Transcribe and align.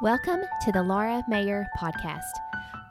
Welcome 0.00 0.42
to 0.64 0.70
the 0.70 0.84
Laura 0.84 1.24
Mayer 1.26 1.66
Podcast, 1.76 2.30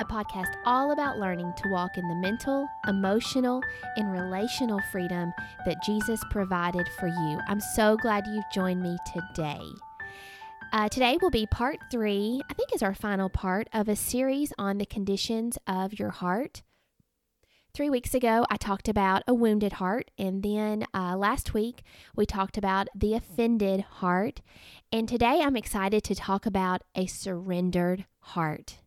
a 0.02 0.04
podcast 0.04 0.54
all 0.66 0.92
about 0.92 1.18
learning 1.18 1.54
to 1.56 1.70
walk 1.70 1.98
in 1.98 2.06
the 2.06 2.16
mental, 2.16 2.68
emotional, 2.86 3.62
and 3.96 4.12
relational 4.12 4.82
freedom 4.92 5.34
that 5.66 5.82
Jesus 5.86 6.20
provided 6.32 6.86
for 7.00 7.08
you. 7.08 7.40
I'm 7.48 7.62
so 7.62 7.96
glad 7.96 8.28
you've 8.28 8.44
joined 8.54 8.84
me 8.84 8.98
today. 9.14 9.62
Uh, 10.74 10.90
today 10.90 11.18
will 11.22 11.30
be 11.30 11.46
part 11.46 11.80
three, 11.90 12.42
I 12.50 12.54
think 12.54 12.76
is 12.76 12.84
our 12.84 12.94
final 12.94 13.30
part 13.30 13.70
of 13.72 13.88
a 13.88 13.96
series 13.96 14.52
on 14.58 14.78
the 14.78 14.86
conditions 14.86 15.58
of 15.66 15.98
your 15.98 16.10
heart. 16.10 16.62
Three 17.78 17.92
weeks 17.92 18.16
ago, 18.16 18.44
I 18.50 18.58
talked 18.58 18.90
about 18.90 19.22
a 19.28 19.36
wounded 19.36 19.74
heart, 19.74 20.10
and 20.18 20.42
then 20.42 20.88
uh, 20.96 21.16
last 21.16 21.54
week, 21.54 21.84
we 22.16 22.26
talked 22.26 22.58
about 22.58 22.88
the 22.96 23.14
offended 23.14 23.82
heart. 23.82 24.42
And 24.92 25.08
today, 25.08 25.42
I'm 25.44 25.56
excited 25.56 26.04
to 26.06 26.16
talk 26.16 26.48
about 26.48 26.82
a 26.96 27.06
surrendered 27.06 28.06
heart. 28.18 28.80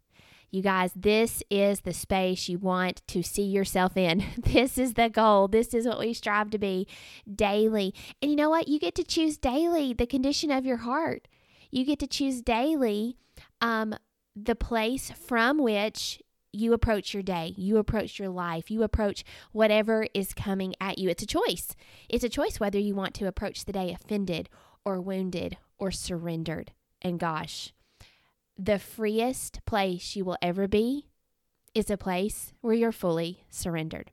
You 0.51 0.63
guys, 0.63 0.91
this 0.97 1.41
is 1.51 1.83
the 1.83 1.93
space 1.93 2.49
you 2.49 2.59
want 2.59 3.07
to 3.07 3.23
see 3.23 3.45
yourself 3.45 3.97
in. 3.97 4.25
This 4.39 4.77
is 4.77 4.95
the 4.95 5.09
goal. 5.09 5.47
This 5.47 5.73
is 5.73 5.87
what 5.87 6.01
we 6.01 6.13
strive 6.13 6.51
to 6.51 6.59
be 6.59 6.89
daily. 7.33 7.95
And 8.21 8.29
you 8.29 8.37
know 8.37 8.51
what? 8.51 8.67
You 8.67 8.81
get 8.81 8.97
to 8.97 9.05
choose 9.05 9.39
daily 9.39 9.93
the 9.93 10.05
condition 10.05 10.51
of 10.51 10.67
your 10.67 10.79
heart. 10.79 11.29
You 11.71 11.85
get 11.85 12.01
to 12.01 12.09
choose 12.09 12.43
daily 12.43 13.17
um, 13.61 13.95
the 14.35 14.57
place 14.57 15.13
from 15.13 15.59
which 15.59 16.21
you 16.53 16.73
approach 16.73 17.15
your 17.15 17.23
day, 17.23 17.55
you 17.57 17.77
approach 17.77 18.19
your 18.19 18.29
life, 18.29 18.71
you 18.71 18.83
approach 18.83 19.25
whatever 19.53 20.07
is 20.15 20.35
coming 20.35 20.75
at 20.81 20.99
you. 20.99 21.09
It's 21.09 21.23
a 21.23 21.27
choice. 21.27 21.77
It's 22.09 22.25
a 22.25 22.29
choice 22.29 22.59
whether 22.59 22.79
you 22.79 22.95
want 22.95 23.15
to 23.15 23.27
approach 23.27 23.65
the 23.65 23.73
day 23.73 23.93
offended 23.93 24.49
or 24.85 25.01
wounded 25.01 25.57
or 25.79 25.91
surrendered. 25.91 26.73
And 27.03 27.19
gosh, 27.19 27.73
the 28.59 28.79
freest 28.79 29.61
place 29.65 30.17
you 30.17 30.25
will 30.25 30.37
ever 30.43 30.69
be 30.69 31.07
is 31.75 31.91
a 31.91 31.97
place 31.97 32.53
where 32.61 32.75
you're 32.75 32.93
fully 32.93 33.45
surrendered. 33.49 34.11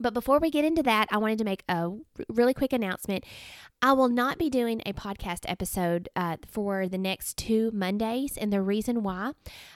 But 0.00 0.14
before 0.14 0.38
we 0.38 0.50
get 0.50 0.64
into 0.64 0.82
that, 0.82 1.08
I 1.10 1.18
wanted 1.18 1.38
to 1.38 1.44
make 1.44 1.62
a 1.68 1.90
really 2.28 2.54
quick 2.54 2.72
announcement. 2.72 3.24
I 3.80 3.92
will 3.92 4.08
not 4.08 4.38
be 4.38 4.48
doing 4.48 4.80
a 4.86 4.94
podcast 4.94 5.40
episode 5.46 6.08
uh, 6.16 6.38
for 6.46 6.88
the 6.88 6.96
next 6.96 7.36
two 7.36 7.70
Mondays. 7.72 8.36
And 8.36 8.52
the 8.52 8.62
reason 8.62 9.02
why 9.02 9.32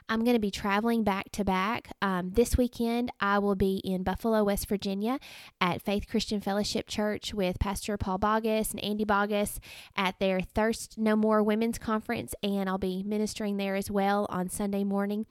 I'm 0.08 0.24
going 0.24 0.34
to 0.34 0.40
be 0.40 0.50
traveling 0.50 1.04
back 1.04 1.30
to 1.32 1.44
back. 1.44 1.92
Um, 2.00 2.30
this 2.30 2.56
weekend, 2.56 3.12
I 3.20 3.38
will 3.38 3.54
be 3.54 3.82
in 3.84 4.02
Buffalo, 4.02 4.44
West 4.44 4.68
Virginia 4.68 5.18
at 5.60 5.82
Faith 5.82 6.06
Christian 6.08 6.40
Fellowship 6.40 6.88
Church 6.88 7.34
with 7.34 7.58
Pastor 7.58 7.96
Paul 7.98 8.18
Bogus 8.18 8.70
and 8.70 8.82
Andy 8.82 9.04
Bogus 9.04 9.60
at 9.94 10.18
their 10.18 10.40
Thirst 10.40 10.96
No 10.96 11.14
More 11.14 11.42
Women's 11.42 11.78
Conference. 11.78 12.34
And 12.42 12.68
I'll 12.68 12.78
be 12.78 13.02
ministering 13.02 13.58
there 13.58 13.76
as 13.76 13.90
well 13.90 14.26
on 14.30 14.48
Sunday 14.48 14.84
morning. 14.84 15.26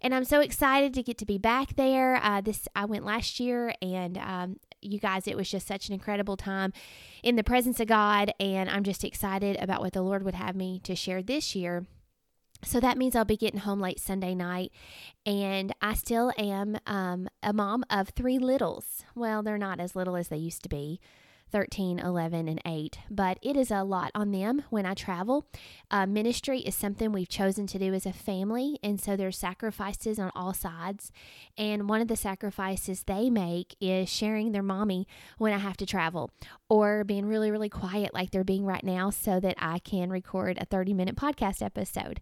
And 0.00 0.14
I'm 0.14 0.24
so 0.24 0.40
excited 0.40 0.94
to 0.94 1.02
get 1.02 1.18
to 1.18 1.26
be 1.26 1.38
back 1.38 1.76
there. 1.76 2.16
Uh, 2.16 2.40
this 2.40 2.66
I 2.74 2.86
went 2.86 3.04
last 3.04 3.40
year 3.40 3.74
and 3.82 4.16
um, 4.42 4.56
you 4.80 4.98
guys, 4.98 5.26
it 5.26 5.36
was 5.36 5.50
just 5.50 5.66
such 5.66 5.88
an 5.88 5.94
incredible 5.94 6.36
time 6.36 6.72
in 7.22 7.36
the 7.36 7.44
presence 7.44 7.80
of 7.80 7.86
God. 7.86 8.32
And 8.40 8.68
I'm 8.68 8.84
just 8.84 9.04
excited 9.04 9.56
about 9.60 9.80
what 9.80 9.92
the 9.92 10.02
Lord 10.02 10.24
would 10.24 10.34
have 10.34 10.56
me 10.56 10.80
to 10.84 10.94
share 10.94 11.22
this 11.22 11.54
year. 11.54 11.86
So 12.64 12.78
that 12.80 12.96
means 12.96 13.16
I'll 13.16 13.24
be 13.24 13.36
getting 13.36 13.60
home 13.60 13.80
late 13.80 13.98
Sunday 14.00 14.34
night. 14.34 14.70
And 15.26 15.74
I 15.80 15.94
still 15.94 16.32
am 16.38 16.78
um, 16.86 17.28
a 17.42 17.52
mom 17.52 17.84
of 17.90 18.10
three 18.10 18.38
littles. 18.38 19.04
Well, 19.14 19.42
they're 19.42 19.58
not 19.58 19.80
as 19.80 19.96
little 19.96 20.16
as 20.16 20.28
they 20.28 20.36
used 20.36 20.62
to 20.62 20.68
be. 20.68 21.00
13, 21.52 21.98
11, 21.98 22.48
and 22.48 22.60
8. 22.64 22.98
But 23.10 23.38
it 23.42 23.56
is 23.56 23.70
a 23.70 23.84
lot 23.84 24.10
on 24.14 24.32
them 24.32 24.64
when 24.70 24.86
I 24.86 24.94
travel. 24.94 25.46
Uh, 25.90 26.06
ministry 26.06 26.60
is 26.60 26.74
something 26.74 27.12
we've 27.12 27.28
chosen 27.28 27.66
to 27.68 27.78
do 27.78 27.92
as 27.92 28.06
a 28.06 28.12
family, 28.12 28.78
and 28.82 29.00
so 29.00 29.16
there's 29.16 29.38
sacrifices 29.38 30.18
on 30.18 30.32
all 30.34 30.54
sides. 30.54 31.12
And 31.56 31.88
one 31.88 32.00
of 32.00 32.08
the 32.08 32.16
sacrifices 32.16 33.04
they 33.04 33.30
make 33.30 33.76
is 33.80 34.08
sharing 34.08 34.52
their 34.52 34.62
mommy 34.62 35.06
when 35.38 35.52
I 35.52 35.58
have 35.58 35.76
to 35.76 35.86
travel, 35.86 36.30
or 36.68 37.04
being 37.04 37.26
really, 37.26 37.50
really 37.50 37.68
quiet 37.68 38.14
like 38.14 38.30
they're 38.30 38.42
being 38.42 38.64
right 38.64 38.84
now 38.84 39.10
so 39.10 39.38
that 39.38 39.56
I 39.58 39.78
can 39.78 40.10
record 40.10 40.58
a 40.58 40.64
30 40.64 40.94
minute 40.94 41.16
podcast 41.16 41.62
episode. 41.62 42.20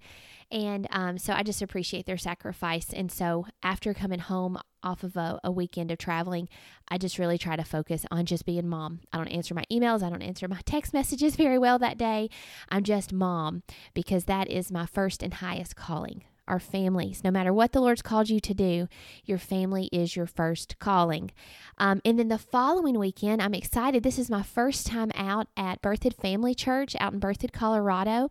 And 0.50 0.86
um, 0.90 1.18
so 1.18 1.32
I 1.32 1.42
just 1.42 1.62
appreciate 1.62 2.06
their 2.06 2.16
sacrifice. 2.16 2.92
And 2.92 3.10
so 3.10 3.46
after 3.62 3.94
coming 3.94 4.18
home 4.18 4.58
off 4.82 5.04
of 5.04 5.16
a, 5.16 5.38
a, 5.44 5.52
weekend 5.52 5.90
of 5.90 5.98
traveling, 5.98 6.48
I 6.88 6.98
just 6.98 7.18
really 7.18 7.38
try 7.38 7.54
to 7.54 7.62
focus 7.62 8.04
on 8.10 8.26
just 8.26 8.46
being 8.46 8.68
mom. 8.68 9.00
I 9.12 9.18
don't 9.18 9.28
answer 9.28 9.54
my 9.54 9.64
emails, 9.70 10.02
I 10.02 10.10
don't 10.10 10.22
answer 10.22 10.48
my 10.48 10.60
text 10.64 10.92
messages 10.92 11.36
very 11.36 11.58
well 11.58 11.78
that 11.78 11.98
day. 11.98 12.30
I'm 12.68 12.82
just 12.82 13.12
mom 13.12 13.62
because 13.94 14.24
that 14.24 14.48
is 14.48 14.72
my 14.72 14.86
first 14.86 15.22
and 15.22 15.34
highest 15.34 15.76
calling 15.76 16.24
our 16.50 16.60
families. 16.60 17.22
No 17.22 17.30
matter 17.30 17.52
what 17.52 17.72
the 17.72 17.80
Lord's 17.80 18.02
called 18.02 18.28
you 18.28 18.40
to 18.40 18.52
do, 18.52 18.88
your 19.24 19.38
family 19.38 19.88
is 19.92 20.16
your 20.16 20.26
first 20.26 20.78
calling. 20.80 21.30
Um, 21.78 22.02
and 22.04 22.18
then 22.18 22.28
the 22.28 22.38
following 22.38 22.98
weekend, 22.98 23.40
I'm 23.40 23.54
excited. 23.54 24.02
This 24.02 24.18
is 24.18 24.28
my 24.28 24.42
first 24.42 24.86
time 24.86 25.12
out 25.14 25.46
at 25.56 25.80
Berthoud 25.80 26.14
Family 26.14 26.54
Church 26.54 26.96
out 26.98 27.12
in 27.12 27.20
Berthoud, 27.20 27.52
Colorado, 27.52 28.30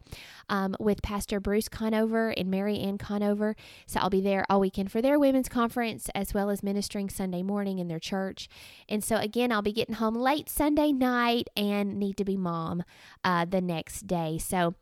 um, 0.50 0.75
with 0.80 1.02
Pastor 1.02 1.40
Bruce 1.40 1.69
Conover 1.69 2.31
and 2.31 2.52
Mary 2.52 2.78
Ann 2.80 2.97
Conover. 2.97 3.56
So 3.88 4.02
I'll 4.02 4.09
be 4.09 4.22
there 4.22 4.46
all 4.50 4.59
weekend 4.59 4.91
for 4.91 5.01
their 5.01 5.18
women's 5.18 5.50
conference 5.50 6.09
as 6.13 6.34
well 6.34 6.50
as 6.50 6.62
ministering 6.62 7.09
Sunday 7.09 7.41
morning 7.41 7.80
in 7.80 7.88
their 7.88 8.00
church. 8.00 8.50
And 8.90 9.01
so 9.01 9.16
again, 9.16 9.51
I'll 9.51 9.62
be 9.62 9.72
getting 9.72 9.96
home 9.96 10.16
late 10.16 10.50
Sunday 10.50 10.91
night 10.91 11.47
and 11.56 11.97
need 11.97 12.18
to 12.18 12.25
be 12.25 12.36
mom 12.36 12.84
uh, 13.24 13.46
the 13.46 13.62
next 13.62 14.07
day. 14.07 14.38
So 14.38 14.75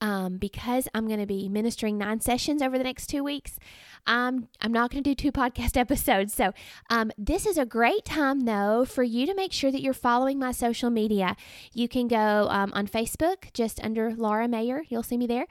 um, 0.00 0.38
because 0.38 0.88
I'm 0.94 1.06
going 1.06 1.20
to 1.20 1.26
be 1.26 1.48
ministering 1.48 1.98
nine 1.98 2.20
sessions 2.20 2.62
over 2.62 2.78
the 2.78 2.84
next 2.84 3.06
two 3.06 3.24
weeks, 3.24 3.58
um, 4.06 4.48
I'm 4.60 4.72
not 4.72 4.90
going 4.90 5.02
to 5.02 5.10
do 5.10 5.14
two 5.14 5.32
podcast 5.32 5.76
episodes. 5.78 6.34
So, 6.34 6.52
um, 6.90 7.10
this 7.16 7.46
is 7.46 7.56
a 7.56 7.64
great 7.64 8.04
time, 8.04 8.40
though, 8.40 8.84
for 8.84 9.02
you 9.02 9.26
to 9.26 9.34
make 9.34 9.52
sure 9.52 9.72
that 9.72 9.80
you're 9.80 9.94
following 9.94 10.38
my 10.38 10.52
social 10.52 10.90
media. 10.90 11.36
You 11.72 11.88
can 11.88 12.08
go 12.08 12.48
um, 12.50 12.72
on 12.74 12.86
Facebook, 12.86 13.52
just 13.52 13.82
under 13.82 14.14
Laura 14.14 14.48
Mayer. 14.48 14.82
You'll 14.88 15.02
see 15.02 15.16
me 15.16 15.26
there. 15.26 15.46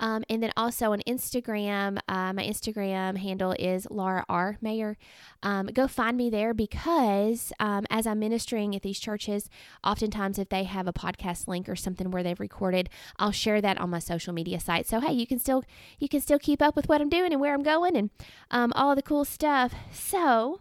Um, 0.00 0.24
and 0.28 0.42
then 0.42 0.52
also 0.56 0.92
on 0.92 1.00
Instagram, 1.06 1.98
uh, 2.08 2.32
my 2.32 2.44
Instagram 2.44 3.18
handle 3.18 3.54
is 3.58 3.86
Laura 3.90 4.24
R. 4.28 4.58
Mayer. 4.60 4.96
Um, 5.42 5.66
go 5.66 5.86
find 5.86 6.16
me 6.16 6.30
there 6.30 6.52
because 6.52 7.52
um, 7.60 7.86
as 7.90 8.06
I'm 8.06 8.18
ministering 8.18 8.74
at 8.74 8.82
these 8.82 8.98
churches, 8.98 9.48
oftentimes 9.84 10.38
if 10.38 10.48
they 10.48 10.64
have 10.64 10.88
a 10.88 10.92
podcast 10.92 11.46
link 11.46 11.68
or 11.68 11.76
something 11.76 12.10
where 12.10 12.22
they've 12.22 12.40
recorded, 12.40 12.88
I'll 13.18 13.32
share 13.32 13.60
that 13.60 13.78
on 13.78 13.90
my 13.90 14.00
social 14.00 14.32
media 14.32 14.58
site. 14.58 14.86
So 14.86 15.00
hey, 15.00 15.12
you 15.12 15.26
can 15.26 15.38
still 15.38 15.62
you 15.98 16.08
can 16.08 16.20
still 16.20 16.38
keep 16.38 16.60
up 16.60 16.74
with 16.74 16.88
what 16.88 17.00
I'm 17.00 17.08
doing 17.08 17.32
and 17.32 17.40
where 17.40 17.54
I'm 17.54 17.62
going 17.62 17.96
and 17.96 18.10
um, 18.50 18.72
all 18.74 18.94
the 18.94 19.02
cool 19.02 19.24
stuff. 19.24 19.72
So, 19.92 20.60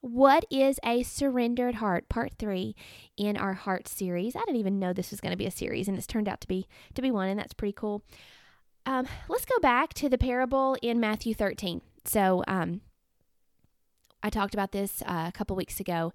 what 0.00 0.44
is 0.50 0.80
a 0.84 1.02
surrendered 1.02 1.76
heart? 1.76 2.08
Part 2.08 2.32
three 2.38 2.74
in 3.16 3.36
our 3.36 3.52
heart 3.52 3.86
series. 3.86 4.34
I 4.34 4.40
didn't 4.40 4.56
even 4.56 4.78
know 4.78 4.92
this 4.92 5.10
was 5.10 5.20
going 5.20 5.30
to 5.30 5.36
be 5.36 5.46
a 5.46 5.50
series, 5.50 5.86
and 5.86 5.96
it's 5.96 6.06
turned 6.06 6.28
out 6.28 6.40
to 6.40 6.48
be 6.48 6.66
to 6.94 7.02
be 7.02 7.10
one, 7.10 7.28
and 7.28 7.38
that's 7.38 7.52
pretty 7.52 7.72
cool. 7.72 8.02
Um, 8.84 9.06
let's 9.28 9.44
go 9.44 9.58
back 9.60 9.94
to 9.94 10.08
the 10.08 10.18
parable 10.18 10.76
in 10.82 10.98
Matthew 10.98 11.34
13. 11.34 11.82
So, 12.04 12.42
um, 12.48 12.80
I 14.22 14.30
talked 14.30 14.54
about 14.54 14.72
this 14.72 15.02
uh, 15.02 15.24
a 15.28 15.32
couple 15.32 15.56
weeks 15.56 15.80
ago, 15.80 16.12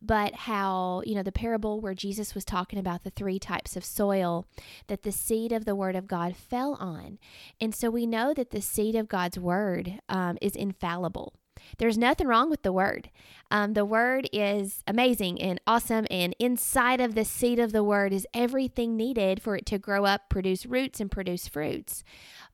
but 0.00 0.34
how, 0.34 1.02
you 1.04 1.14
know, 1.14 1.22
the 1.22 1.32
parable 1.32 1.80
where 1.80 1.94
Jesus 1.94 2.34
was 2.34 2.44
talking 2.44 2.78
about 2.78 3.04
the 3.04 3.10
three 3.10 3.38
types 3.38 3.76
of 3.76 3.84
soil 3.84 4.46
that 4.86 5.02
the 5.02 5.12
seed 5.12 5.52
of 5.52 5.64
the 5.64 5.74
word 5.74 5.96
of 5.96 6.08
God 6.08 6.36
fell 6.36 6.74
on. 6.74 7.18
And 7.60 7.74
so 7.74 7.90
we 7.90 8.06
know 8.06 8.32
that 8.34 8.50
the 8.50 8.62
seed 8.62 8.94
of 8.94 9.08
God's 9.08 9.38
word 9.38 10.00
um, 10.08 10.38
is 10.40 10.56
infallible. 10.56 11.34
There's 11.78 11.98
nothing 11.98 12.26
wrong 12.26 12.50
with 12.50 12.62
the 12.62 12.72
word. 12.72 13.10
Um, 13.50 13.74
the 13.74 13.84
word 13.84 14.28
is 14.32 14.82
amazing 14.86 15.40
and 15.40 15.60
awesome, 15.66 16.06
and 16.10 16.34
inside 16.38 17.00
of 17.00 17.14
the 17.14 17.24
seed 17.24 17.58
of 17.58 17.72
the 17.72 17.84
word 17.84 18.12
is 18.12 18.26
everything 18.32 18.96
needed 18.96 19.42
for 19.42 19.56
it 19.56 19.66
to 19.66 19.78
grow 19.78 20.04
up, 20.04 20.28
produce 20.28 20.66
roots, 20.66 21.00
and 21.00 21.10
produce 21.10 21.48
fruits. 21.48 22.04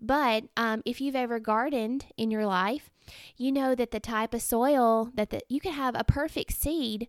But 0.00 0.44
um, 0.56 0.82
if 0.84 1.00
you've 1.00 1.16
ever 1.16 1.38
gardened 1.38 2.06
in 2.16 2.30
your 2.30 2.46
life, 2.46 2.90
you 3.36 3.52
know 3.52 3.74
that 3.74 3.90
the 3.90 4.00
type 4.00 4.34
of 4.34 4.42
soil 4.42 5.10
that 5.14 5.30
the, 5.30 5.40
you 5.48 5.60
could 5.60 5.72
have 5.72 5.94
a 5.94 6.04
perfect 6.04 6.52
seed, 6.52 7.08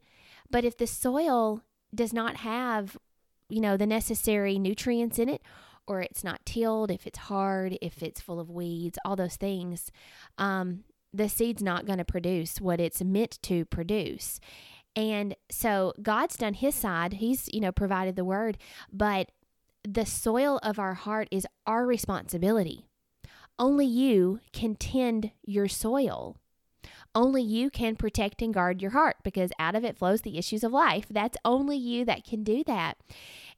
but 0.50 0.64
if 0.64 0.78
the 0.78 0.88
soil 0.88 1.62
does 1.94 2.14
not 2.14 2.38
have, 2.38 2.98
you 3.50 3.62
know, 3.62 3.78
the 3.78 3.88
necessary 3.88 4.60
nutrients 4.60 5.20
in 5.20 5.30
it, 5.30 5.42
or 5.88 6.02
it's 6.02 6.24
not 6.24 6.46
tilled, 6.46 6.92
if 6.92 7.08
it's 7.08 7.18
hard, 7.18 7.78
if 7.82 8.04
it's 8.04 8.22
full 8.22 8.40
of 8.40 8.50
weeds, 8.50 9.00
all 9.06 9.16
those 9.16 9.38
things, 9.38 9.92
um, 10.38 10.84
the 11.14 11.30
seed's 11.30 11.64
not 11.64 11.86
going 11.86 12.00
to 12.00 12.06
produce 12.06 12.62
what 12.62 12.80
it's 12.80 13.04
meant 13.04 13.40
to 13.44 13.66
produce. 13.66 14.40
And 14.96 15.36
so 15.50 15.94
God's 16.02 16.38
done 16.38 16.56
his 16.56 16.76
side. 16.76 17.14
He's, 17.14 17.48
you 17.54 17.60
know, 17.60 17.72
provided 17.72 18.16
the 18.16 18.26
word, 18.26 18.58
but 18.92 19.32
the 19.84 20.06
soil 20.06 20.60
of 20.64 20.80
our 20.80 20.96
heart 20.96 21.28
is 21.32 21.48
our 21.66 21.86
responsibility. 21.86 22.88
Only 23.60 23.86
you 23.86 24.40
can 24.54 24.76
tend 24.76 25.32
your 25.44 25.68
soil. 25.68 26.38
Only 27.16 27.42
you 27.42 27.70
can 27.70 27.96
protect 27.96 28.42
and 28.42 28.54
guard 28.54 28.82
your 28.82 28.92
heart 28.92 29.18
because 29.24 29.52
out 29.58 29.76
of 29.76 29.84
it 29.84 29.98
flows 29.98 30.22
the 30.22 30.38
issues 30.38 30.64
of 30.64 30.72
life. 30.72 31.06
That's 31.10 31.38
only 31.44 31.78
you 31.78 32.06
that 32.06 32.24
can 32.24 32.44
do 32.44 32.64
that. 32.66 32.98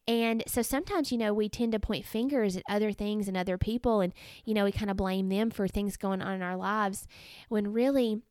And 0.10 0.44
so 0.48 0.64
sometimes, 0.64 1.12
you 1.12 1.20
know, 1.20 1.36
we 1.36 1.50
tend 1.50 1.74
to 1.74 1.80
point 1.80 2.04
fingers 2.04 2.58
at 2.58 2.64
other 2.68 2.92
things 2.92 3.28
and 3.28 3.38
other 3.38 3.60
people, 3.60 4.02
and, 4.02 4.12
you 4.44 4.56
know, 4.56 4.64
we 4.64 4.72
kind 4.72 4.90
of 4.90 4.98
blame 4.98 5.30
them 5.30 5.52
for 5.52 5.68
things 5.68 5.98
going 5.98 6.20
on 6.20 6.34
in 6.34 6.42
our 6.42 6.58
lives 6.58 7.06
when 7.48 7.72
really, 7.72 8.24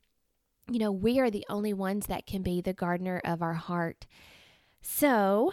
you 0.69 0.81
know, 0.81 0.91
we 0.91 1.21
are 1.21 1.31
the 1.31 1.47
only 1.49 1.73
ones 1.73 2.07
that 2.07 2.27
can 2.27 2.43
be 2.43 2.61
the 2.61 2.73
gardener 2.73 3.21
of 3.25 3.43
our 3.43 3.55
heart. 3.55 4.09
So, 4.83 5.53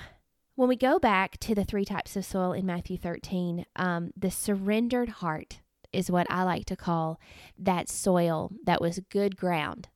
when 0.56 0.68
we 0.68 0.76
go 0.76 0.98
back 0.98 1.38
to 1.42 1.54
the 1.54 1.64
three 1.64 1.86
types 1.86 2.16
of 2.16 2.26
soil 2.26 2.54
in 2.54 2.66
Matthew 2.66 2.98
13, 2.98 3.68
um, 3.76 4.10
the 4.18 4.32
surrendered 4.32 5.10
heart 5.10 5.60
is 5.94 6.10
what 6.10 6.26
I 6.28 6.42
like 6.42 6.66
to 6.66 6.76
call 6.76 7.20
that 7.56 7.88
soil 7.88 8.52
that 8.66 8.82
was 8.82 9.00
good 9.12 9.38
ground, 9.38 9.90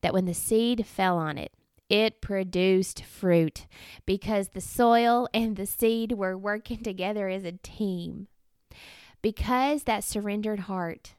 that 0.00 0.12
when 0.12 0.24
the 0.24 0.34
seed 0.34 0.84
fell 0.84 1.16
on 1.16 1.38
it, 1.38 1.52
it 1.88 2.20
produced 2.20 3.04
fruit 3.04 3.66
because 4.04 4.48
the 4.48 4.60
soil 4.60 5.28
and 5.32 5.56
the 5.56 5.66
seed 5.66 6.12
were 6.12 6.36
working 6.36 6.82
together 6.82 7.28
as 7.28 7.44
a 7.44 7.52
team. 7.52 8.28
Because 9.22 9.84
that 9.84 10.04
surrendered 10.04 10.60
heart 10.60 11.14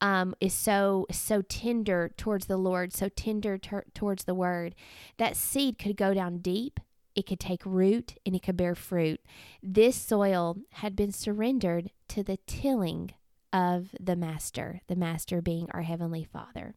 um, 0.00 0.34
is 0.40 0.54
so 0.54 1.06
so 1.10 1.42
tender 1.42 2.10
towards 2.16 2.46
the 2.46 2.56
Lord, 2.56 2.92
so 2.92 3.08
tender 3.08 3.58
ter- 3.58 3.84
towards 3.94 4.24
the 4.24 4.34
Word, 4.34 4.74
that 5.16 5.36
seed 5.36 5.78
could 5.78 5.96
go 5.96 6.14
down 6.14 6.38
deep. 6.38 6.80
It 7.14 7.26
could 7.26 7.40
take 7.40 7.62
root 7.64 8.14
and 8.24 8.36
it 8.36 8.42
could 8.42 8.56
bear 8.56 8.74
fruit. 8.74 9.20
This 9.62 9.96
soil 9.96 10.58
had 10.72 10.94
been 10.94 11.10
surrendered 11.10 11.90
to 12.08 12.22
the 12.22 12.38
tilling 12.46 13.12
of 13.52 13.88
the 13.98 14.14
Master, 14.14 14.82
the 14.86 14.94
Master 14.94 15.42
being 15.42 15.68
our 15.72 15.82
Heavenly 15.82 16.22
Father. 16.22 16.74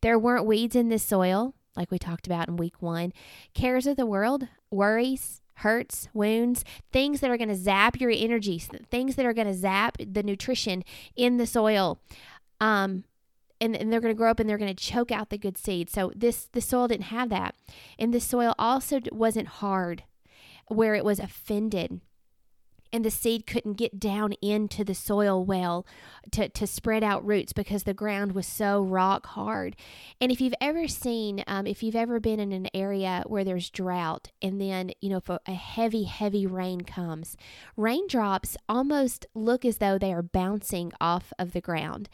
There 0.00 0.18
weren't 0.18 0.46
weeds 0.46 0.76
in 0.76 0.88
this 0.88 1.02
soil, 1.02 1.54
like 1.76 1.90
we 1.90 1.98
talked 1.98 2.26
about 2.26 2.48
in 2.48 2.56
week 2.56 2.80
one. 2.80 3.12
Cares 3.54 3.86
of 3.86 3.96
the 3.96 4.06
world, 4.06 4.48
worries, 4.70 5.40
hurts, 5.56 6.08
wounds, 6.12 6.64
things 6.90 7.20
that 7.20 7.30
are 7.30 7.36
going 7.36 7.48
to 7.48 7.54
zap 7.54 8.00
your 8.00 8.10
energy, 8.14 8.58
things 8.58 9.16
that 9.16 9.26
are 9.26 9.32
going 9.32 9.46
to 9.46 9.54
zap 9.54 9.96
the 9.98 10.22
nutrition 10.22 10.82
in 11.16 11.36
the 11.36 11.46
soil. 11.46 12.00
Um, 12.60 13.04
and, 13.60 13.76
and 13.76 13.92
they're 13.92 14.00
going 14.00 14.14
to 14.14 14.18
grow 14.18 14.30
up 14.30 14.40
and 14.40 14.50
they're 14.50 14.58
going 14.58 14.74
to 14.74 14.84
choke 14.84 15.12
out 15.12 15.30
the 15.30 15.38
good 15.38 15.56
seed. 15.56 15.88
So 15.88 16.12
this 16.16 16.48
the 16.52 16.60
soil 16.60 16.88
didn't 16.88 17.06
have 17.06 17.28
that. 17.28 17.54
And 17.98 18.12
the 18.12 18.20
soil 18.20 18.54
also 18.58 19.00
wasn't 19.12 19.48
hard 19.48 20.02
where 20.66 20.94
it 20.94 21.04
was 21.04 21.20
offended 21.20 22.00
and 22.92 23.04
the 23.04 23.10
seed 23.10 23.46
couldn't 23.46 23.74
get 23.74 23.98
down 23.98 24.32
into 24.42 24.84
the 24.84 24.94
soil 24.94 25.44
well 25.44 25.86
to, 26.30 26.48
to 26.48 26.66
spread 26.66 27.02
out 27.02 27.24
roots 27.24 27.52
because 27.52 27.84
the 27.84 27.94
ground 27.94 28.32
was 28.32 28.46
so 28.46 28.82
rock 28.82 29.26
hard. 29.28 29.76
And 30.20 30.30
if 30.30 30.40
you've 30.40 30.54
ever 30.60 30.86
seen, 30.88 31.42
um, 31.46 31.66
if 31.66 31.82
you've 31.82 31.96
ever 31.96 32.20
been 32.20 32.38
in 32.38 32.52
an 32.52 32.68
area 32.74 33.24
where 33.26 33.44
there's 33.44 33.70
drought 33.70 34.30
and 34.40 34.60
then, 34.60 34.92
you 35.00 35.08
know, 35.08 35.16
if 35.16 35.28
a, 35.28 35.40
a 35.46 35.54
heavy, 35.54 36.04
heavy 36.04 36.46
rain 36.46 36.82
comes, 36.82 37.36
raindrops 37.76 38.56
almost 38.68 39.26
look 39.34 39.64
as 39.64 39.78
though 39.78 39.98
they 39.98 40.12
are 40.12 40.22
bouncing 40.22 40.92
off 41.00 41.32
of 41.38 41.52
the 41.52 41.60
ground. 41.60 42.08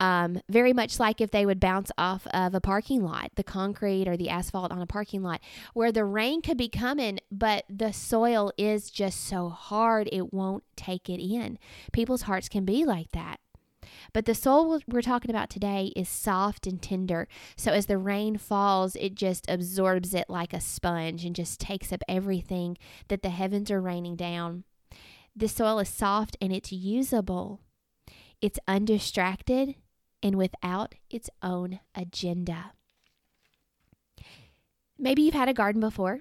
Um, 0.00 0.40
very 0.48 0.72
much 0.72 0.98
like 0.98 1.20
if 1.20 1.30
they 1.30 1.46
would 1.46 1.60
bounce 1.60 1.92
off 1.98 2.26
of 2.28 2.54
a 2.54 2.60
parking 2.60 3.04
lot, 3.04 3.30
the 3.36 3.44
concrete 3.44 4.08
or 4.08 4.16
the 4.16 4.30
asphalt 4.30 4.72
on 4.72 4.82
a 4.82 4.86
parking 4.86 5.22
lot, 5.22 5.40
where 5.74 5.92
the 5.92 6.04
rain 6.04 6.42
could 6.42 6.56
be 6.56 6.68
coming, 6.68 7.18
but 7.30 7.64
the 7.68 7.92
soil 7.92 8.52
is 8.56 8.90
just 8.90 9.24
so 9.26 9.48
hard. 9.48 10.08
It 10.12 10.21
won't 10.30 10.64
take 10.76 11.08
it 11.08 11.22
in. 11.22 11.58
People's 11.92 12.22
hearts 12.22 12.48
can 12.48 12.64
be 12.64 12.84
like 12.84 13.12
that. 13.12 13.40
But 14.12 14.26
the 14.26 14.34
soul 14.34 14.80
we're 14.86 15.02
talking 15.02 15.30
about 15.30 15.50
today 15.50 15.92
is 15.96 16.08
soft 16.08 16.66
and 16.66 16.80
tender. 16.80 17.28
So 17.56 17.72
as 17.72 17.86
the 17.86 17.98
rain 17.98 18.38
falls, 18.38 18.96
it 18.96 19.14
just 19.14 19.44
absorbs 19.48 20.14
it 20.14 20.28
like 20.28 20.52
a 20.52 20.60
sponge 20.60 21.24
and 21.24 21.34
just 21.34 21.60
takes 21.60 21.92
up 21.92 22.02
everything 22.08 22.78
that 23.08 23.22
the 23.22 23.30
heavens 23.30 23.70
are 23.70 23.80
raining 23.80 24.16
down. 24.16 24.64
The 25.34 25.48
soil 25.48 25.78
is 25.78 25.88
soft 25.88 26.36
and 26.40 26.52
it's 26.52 26.72
usable. 26.72 27.60
It's 28.40 28.58
undistracted 28.68 29.76
and 30.22 30.36
without 30.36 30.94
its 31.10 31.30
own 31.42 31.80
agenda. 31.94 32.72
Maybe 34.98 35.22
you've 35.22 35.34
had 35.34 35.48
a 35.48 35.54
garden 35.54 35.80
before 35.80 36.20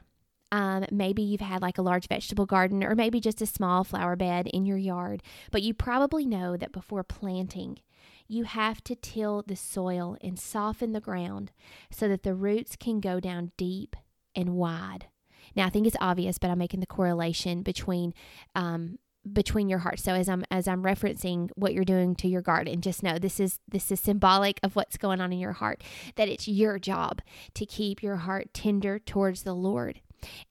um, 0.52 0.86
maybe 0.92 1.22
you've 1.22 1.42
had 1.42 1.62
like 1.62 1.78
a 1.78 1.82
large 1.82 2.08
vegetable 2.08 2.46
garden 2.46 2.84
or 2.84 2.96
maybe 2.96 3.20
just 3.20 3.42
a 3.42 3.46
small 3.46 3.84
flower 3.84 4.16
bed 4.16 4.48
in 4.48 4.66
your 4.66 4.78
yard, 4.78 5.24
but 5.52 5.62
you 5.62 5.74
probably 5.74 6.26
know 6.26 6.58
that 6.58 6.72
before 6.72 7.04
planting, 7.04 7.80
you 8.28 8.44
have 8.44 8.84
to 8.86 8.96
till 8.96 9.44
the 9.46 9.56
soil 9.56 10.18
and 10.22 10.40
soften 10.40 10.94
the 10.94 11.02
ground 11.02 11.52
so 11.90 12.08
that 12.08 12.24
the 12.24 12.34
roots 12.34 12.76
can 12.76 13.00
go 13.00 13.20
down 13.20 13.52
deep 13.58 13.96
and 14.36 14.56
wide. 14.56 15.08
Now, 15.56 15.66
I 15.66 15.70
think 15.70 15.88
it's 15.88 15.98
obvious, 16.00 16.38
but 16.38 16.50
I'm 16.50 16.58
making 16.58 16.80
the 16.80 16.86
correlation 16.86 17.62
between 17.62 18.14
um, 18.56 19.00
between 19.32 19.70
your 19.70 19.80
hearts. 19.80 20.04
So 20.04 20.14
as 20.14 20.30
I'm 20.30 20.44
as 20.50 20.68
I'm 20.68 20.84
referencing 20.84 21.50
what 21.56 21.74
you're 21.74 21.84
doing 21.84 22.16
to 22.16 22.28
your 22.28 22.42
garden, 22.42 22.82
just 22.82 23.04
know 23.04 23.20
this 23.20 23.40
is 23.40 23.60
this 23.68 23.92
is 23.92 24.00
symbolic 24.00 24.60
of 24.64 24.76
what's 24.76 24.98
going 24.98 25.22
on 25.22 25.32
in 25.34 25.40
your 25.40 25.54
heart. 25.54 25.84
That 26.16 26.30
it's 26.30 26.48
your 26.48 26.80
job 26.80 27.22
to 27.56 27.66
keep 27.66 28.02
your 28.02 28.18
heart 28.18 28.54
tender 28.54 28.98
towards 28.98 29.44
the 29.44 29.54
Lord. 29.54 30.02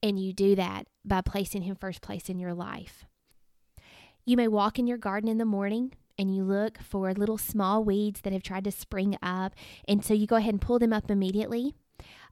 And 0.03 0.19
you 0.19 0.33
do 0.33 0.55
that 0.57 0.87
by 1.05 1.21
placing 1.21 1.63
Him 1.63 1.77
first 1.77 2.03
place 2.03 2.29
in 2.29 2.39
your 2.39 2.55
life. 2.55 3.05
You 4.25 4.37
may 4.37 4.49
walk 4.49 4.79
in 4.79 4.87
your 4.87 4.99
garden 4.99 5.29
in 5.29 5.39
the 5.39 5.45
morning 5.45 5.93
and 6.19 6.35
you 6.35 6.45
look 6.45 6.79
for 6.79 7.13
little 7.15 7.39
small 7.39 7.83
weeds 7.83 8.21
that 8.21 8.33
have 8.33 8.43
tried 8.43 8.65
to 8.65 8.71
spring 8.71 9.17
up. 9.23 9.55
And 9.89 10.05
so 10.05 10.13
you 10.13 10.27
go 10.27 10.37
ahead 10.37 10.55
and 10.55 10.61
pull 10.61 10.79
them 10.79 10.93
up 10.93 11.11
immediately. 11.11 11.75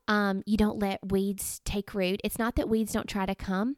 Um, 0.06 0.43
you 0.46 0.56
don't 0.56 0.79
let 0.79 1.11
weeds 1.11 1.61
take 1.64 1.94
root. 1.94 2.20
It's 2.25 2.38
not 2.38 2.55
that 2.56 2.69
weeds 2.69 2.93
don't 2.93 3.08
try 3.08 3.26
to 3.26 3.35
come, 3.35 3.76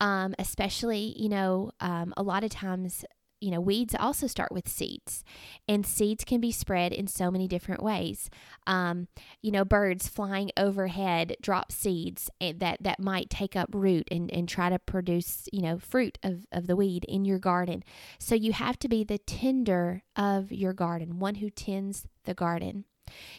um, 0.00 0.34
especially, 0.38 1.14
you 1.16 1.28
know, 1.28 1.72
um, 1.80 2.14
a 2.16 2.22
lot 2.22 2.44
of 2.44 2.50
times 2.50 3.04
you 3.40 3.50
know, 3.50 3.60
weeds 3.60 3.94
also 3.98 4.26
start 4.26 4.52
with 4.52 4.68
seeds, 4.68 5.24
and 5.68 5.86
seeds 5.86 6.24
can 6.24 6.40
be 6.40 6.50
spread 6.50 6.92
in 6.92 7.06
so 7.06 7.30
many 7.30 7.46
different 7.46 7.82
ways. 7.82 8.30
Um, 8.66 9.08
you 9.42 9.50
know, 9.50 9.64
birds 9.64 10.08
flying 10.08 10.50
overhead 10.56 11.36
drop 11.40 11.70
seeds 11.72 12.30
that 12.40 12.78
that 12.80 13.00
might 13.00 13.30
take 13.30 13.56
up 13.56 13.70
root 13.72 14.08
and, 14.10 14.30
and 14.32 14.48
try 14.48 14.70
to 14.70 14.78
produce, 14.78 15.48
you 15.52 15.62
know, 15.62 15.78
fruit 15.78 16.18
of, 16.22 16.46
of 16.52 16.66
the 16.66 16.76
weed 16.76 17.04
in 17.04 17.24
your 17.24 17.38
garden. 17.38 17.84
So 18.18 18.34
you 18.34 18.52
have 18.52 18.78
to 18.80 18.88
be 18.88 19.04
the 19.04 19.18
tender 19.18 20.02
of 20.16 20.50
your 20.52 20.72
garden, 20.72 21.18
one 21.18 21.36
who 21.36 21.50
tends 21.50 22.06
the 22.24 22.34
garden. 22.34 22.84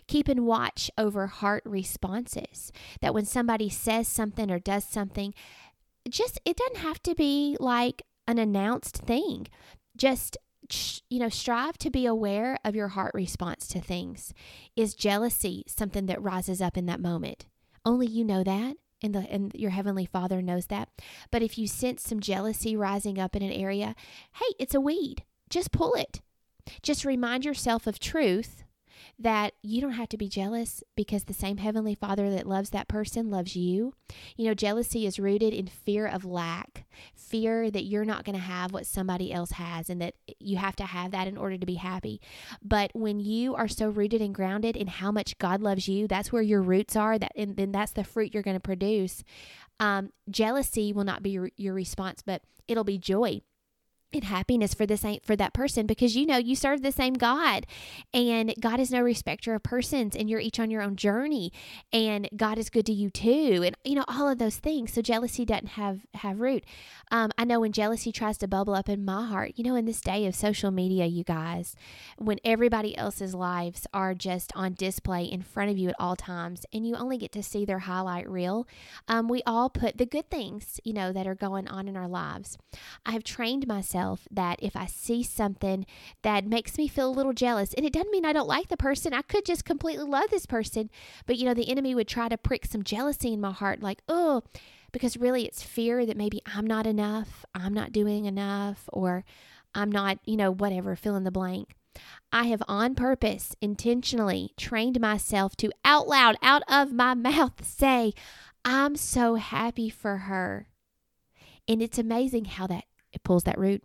Keeping 0.08 0.46
watch 0.46 0.90
over 0.98 1.28
heart 1.28 1.62
responses. 1.64 2.72
That 3.02 3.14
when 3.14 3.26
somebody 3.26 3.70
says 3.70 4.08
something 4.08 4.50
or 4.50 4.58
does 4.58 4.84
something, 4.84 5.34
just 6.10 6.40
it 6.44 6.58
doesn't 6.58 6.78
have 6.78 7.04
to 7.04 7.14
be 7.14 7.56
like 7.60 8.02
an 8.28 8.38
announced 8.38 8.98
thing 8.98 9.48
just 10.00 10.38
you 11.10 11.20
know 11.20 11.30
strive 11.30 11.78
to 11.80 11.90
be 11.90 12.06
aware 12.06 12.58
of 12.64 12.76
your 12.76 12.90
heart 12.90 13.12
response 13.14 13.68
to 13.68 13.82
things. 13.82 14.34
Is 14.76 14.96
jealousy 14.96 15.64
something 15.68 16.06
that 16.08 16.22
rises 16.22 16.62
up 16.62 16.78
in 16.78 16.86
that 16.88 17.02
moment? 17.02 17.46
Only 17.86 18.08
you 18.08 18.24
know 18.24 18.44
that 18.44 18.78
and 19.02 19.14
the 19.14 19.20
and 19.32 19.54
your 19.54 19.72
heavenly 19.72 20.06
father 20.06 20.42
knows 20.42 20.68
that. 20.68 20.90
But 21.32 21.44
if 21.44 21.58
you 21.58 21.68
sense 21.68 22.04
some 22.04 22.20
jealousy 22.20 22.76
rising 22.76 23.20
up 23.20 23.36
in 23.36 23.44
an 23.44 23.52
area 23.52 23.96
hey 24.34 24.54
it's 24.58 24.76
a 24.76 24.82
weed. 24.82 25.24
Just 25.50 25.72
pull 25.72 25.94
it. 25.96 26.22
Just 26.82 27.06
remind 27.06 27.46
yourself 27.46 27.88
of 27.88 28.00
truth 28.00 28.64
that 29.18 29.54
you 29.62 29.82
don't 29.82 29.94
have 29.94 30.10
to 30.10 30.18
be 30.18 30.30
jealous 30.30 30.84
because 30.96 31.24
the 31.24 31.34
same 31.34 31.58
Heavenly 31.58 31.96
Father 31.96 32.30
that 32.30 32.48
loves 32.48 32.70
that 32.72 32.88
person 32.88 33.30
loves 33.30 33.56
you. 33.56 33.94
You 34.36 34.48
know, 34.48 34.54
jealousy 34.54 35.06
is 35.06 35.20
rooted 35.20 35.54
in 35.54 35.68
fear 35.68 36.08
of 36.08 36.26
lack, 36.26 36.86
fear 37.16 37.70
that 37.72 37.84
you're 37.84 38.06
not 38.06 38.26
going 38.26 38.38
to 38.38 38.42
have 38.42 38.72
what 38.72 38.86
somebody 38.86 39.32
else 39.34 39.52
has 39.52 39.90
and 39.90 40.02
that 40.02 40.16
you 40.40 40.58
have 40.58 40.76
to 40.78 40.86
have 40.86 41.12
that 41.12 41.28
in 41.28 41.38
order 41.38 41.58
to 41.58 41.66
be 41.66 41.76
happy. 41.76 42.22
But 42.62 42.92
when 42.94 43.20
you 43.20 43.56
are 43.56 43.68
so 43.68 43.90
rooted 43.90 44.22
and 44.22 44.34
grounded 44.34 44.76
in 44.76 44.88
how 44.88 45.12
much 45.12 45.38
God 45.38 45.62
loves 45.62 45.88
you, 45.88 46.08
that's 46.08 46.32
where 46.32 46.42
your 46.42 46.62
roots 46.62 46.96
are, 46.96 47.18
that 47.20 47.32
and 47.36 47.56
then 47.58 47.72
that's 47.72 47.94
the 47.94 48.04
fruit 48.04 48.34
you're 48.34 48.44
going 48.44 48.56
to 48.56 48.62
produce. 48.62 49.24
Um, 49.80 50.12
jealousy 50.30 50.92
will 50.92 51.06
not 51.06 51.24
be 51.24 51.32
your, 51.32 51.50
your 51.56 51.74
response, 51.74 52.22
but 52.22 52.42
it'll 52.68 52.84
be 52.84 52.98
joy 52.98 53.42
and 54.14 54.26
happiness 54.26 54.74
for 54.74 54.86
this 54.86 55.06
for 55.24 55.36
that 55.36 55.54
person 55.54 55.86
because 55.86 56.16
you 56.16 56.26
know 56.26 56.38
you 56.38 56.56
serve 56.56 56.82
the 56.82 56.92
same 56.92 57.14
God 57.14 57.66
and 58.14 58.54
God 58.60 58.80
is 58.80 58.92
no 58.92 59.02
respecter 59.02 59.54
of 59.54 59.64
persons 59.64 60.16
and 60.16 60.30
you're 60.30 60.40
each 60.40 60.60
on 60.60 60.72
your 60.72 60.82
own 60.82 60.96
journey 60.96 61.52
and 61.94 62.30
God 62.36 62.58
is 62.58 62.70
good 62.70 62.86
to 62.88 62.92
you 62.94 63.10
too 63.10 63.62
and 63.66 63.76
you 63.84 63.96
know 63.96 64.06
all 64.08 64.30
of 64.30 64.38
those 64.38 64.58
things. 64.58 64.94
So 64.94 65.02
jealousy 65.02 65.46
doesn't 65.46 65.70
have 65.70 66.02
have 66.16 66.40
root. 66.40 66.64
Um, 67.12 67.32
I 67.38 67.46
know 67.46 67.60
when 67.60 67.72
jealousy 67.72 68.12
tries 68.12 68.38
to 68.40 68.48
bubble 68.48 68.76
up 68.76 68.90
in 68.90 69.06
my 69.06 69.26
heart 69.26 69.54
you 69.56 69.64
know 69.64 69.76
in 69.76 69.86
this 69.86 70.02
day 70.02 70.26
of 70.26 70.36
social 70.36 70.72
media 70.72 71.06
you 71.06 71.24
guys 71.24 71.76
when 72.18 72.40
everybody 72.44 72.98
else's 72.98 73.34
lives 73.34 73.88
are 73.94 74.14
just 74.14 74.52
on 74.56 74.74
display 74.74 75.24
in 75.24 75.42
front 75.42 75.72
of 75.72 75.78
you 75.78 75.90
at 75.90 75.96
all 76.00 76.16
times 76.16 76.66
and 76.74 76.88
you 76.88 76.96
only 76.96 77.18
get 77.18 77.32
to 77.32 77.44
see 77.44 77.66
their 77.66 77.80
highlight 77.80 78.30
reel 78.30 78.68
um, 79.08 79.28
we 79.28 79.42
all 79.46 79.70
put 79.70 79.98
the 79.98 80.06
good 80.06 80.30
things 80.30 80.80
you 80.84 80.94
know 80.94 81.12
that 81.12 81.28
are 81.28 81.36
going 81.36 81.68
on 81.68 81.88
in 81.88 81.96
our 81.96 82.08
lives. 82.08 82.58
I 83.06 83.12
have 83.12 83.24
trained 83.24 83.68
myself 83.68 83.99
myself 84.00 84.28
that 84.32 84.60
if 84.62 84.76
I 84.76 84.86
see 84.86 85.24
something 85.24 85.86
that 86.22 86.46
makes 86.46 86.78
me 86.78 86.88
feel 86.88 87.10
a 87.10 87.12
little 87.12 87.34
jealous, 87.34 87.74
and 87.74 87.86
it 87.86 87.94
doesn't 87.94 88.12
mean 88.12 88.26
I 88.26 88.34
don't 88.34 88.48
like 88.48 88.70
the 88.70 88.78
person, 88.78 89.14
I 89.14 89.22
could 89.22 89.46
just 89.46 89.66
completely 89.66 90.06
love 90.06 90.30
this 90.30 90.46
person, 90.46 90.90
but 91.26 91.38
you 91.38 91.46
know, 91.46 91.54
the 91.54 91.70
enemy 91.70 91.96
would 91.96 92.08
try 92.08 92.30
to 92.30 92.38
prick 92.38 92.66
some 92.66 92.84
jealousy 92.84 93.34
in 93.34 93.42
my 93.42 93.52
heart, 93.52 93.82
like, 93.82 94.02
oh, 94.08 94.44
because 94.92 95.18
really 95.18 95.46
it's 95.46 95.64
fear 95.64 96.06
that 96.06 96.18
maybe 96.18 96.42
I'm 96.46 96.66
not 96.66 96.88
enough, 96.88 97.46
I'm 97.54 97.74
not 97.74 97.92
doing 97.92 98.26
enough, 98.26 98.90
or 98.92 99.24
I'm 99.76 99.92
not, 99.92 100.20
you 100.26 100.38
know, 100.38 100.52
whatever, 100.52 100.96
fill 100.96 101.16
in 101.16 101.24
the 101.24 101.32
blank. 101.32 101.76
I 102.32 102.46
have 102.46 102.64
on 102.68 102.96
purpose, 102.96 103.56
intentionally 103.62 104.52
trained 104.58 105.00
myself 105.00 105.56
to 105.58 105.72
out 105.84 106.08
loud, 106.08 106.38
out 106.42 106.64
of 106.68 106.94
my 106.94 107.14
mouth, 107.30 107.64
say, 107.64 108.14
I'm 108.64 108.96
so 108.96 109.36
happy 109.36 109.90
for 109.90 110.18
her. 110.18 110.68
And 111.68 111.82
it's 111.82 112.00
amazing 112.00 112.46
how 112.46 112.66
that 112.68 112.86
it 113.12 113.24
pulls 113.24 113.44
that 113.44 113.58
root. 113.58 113.84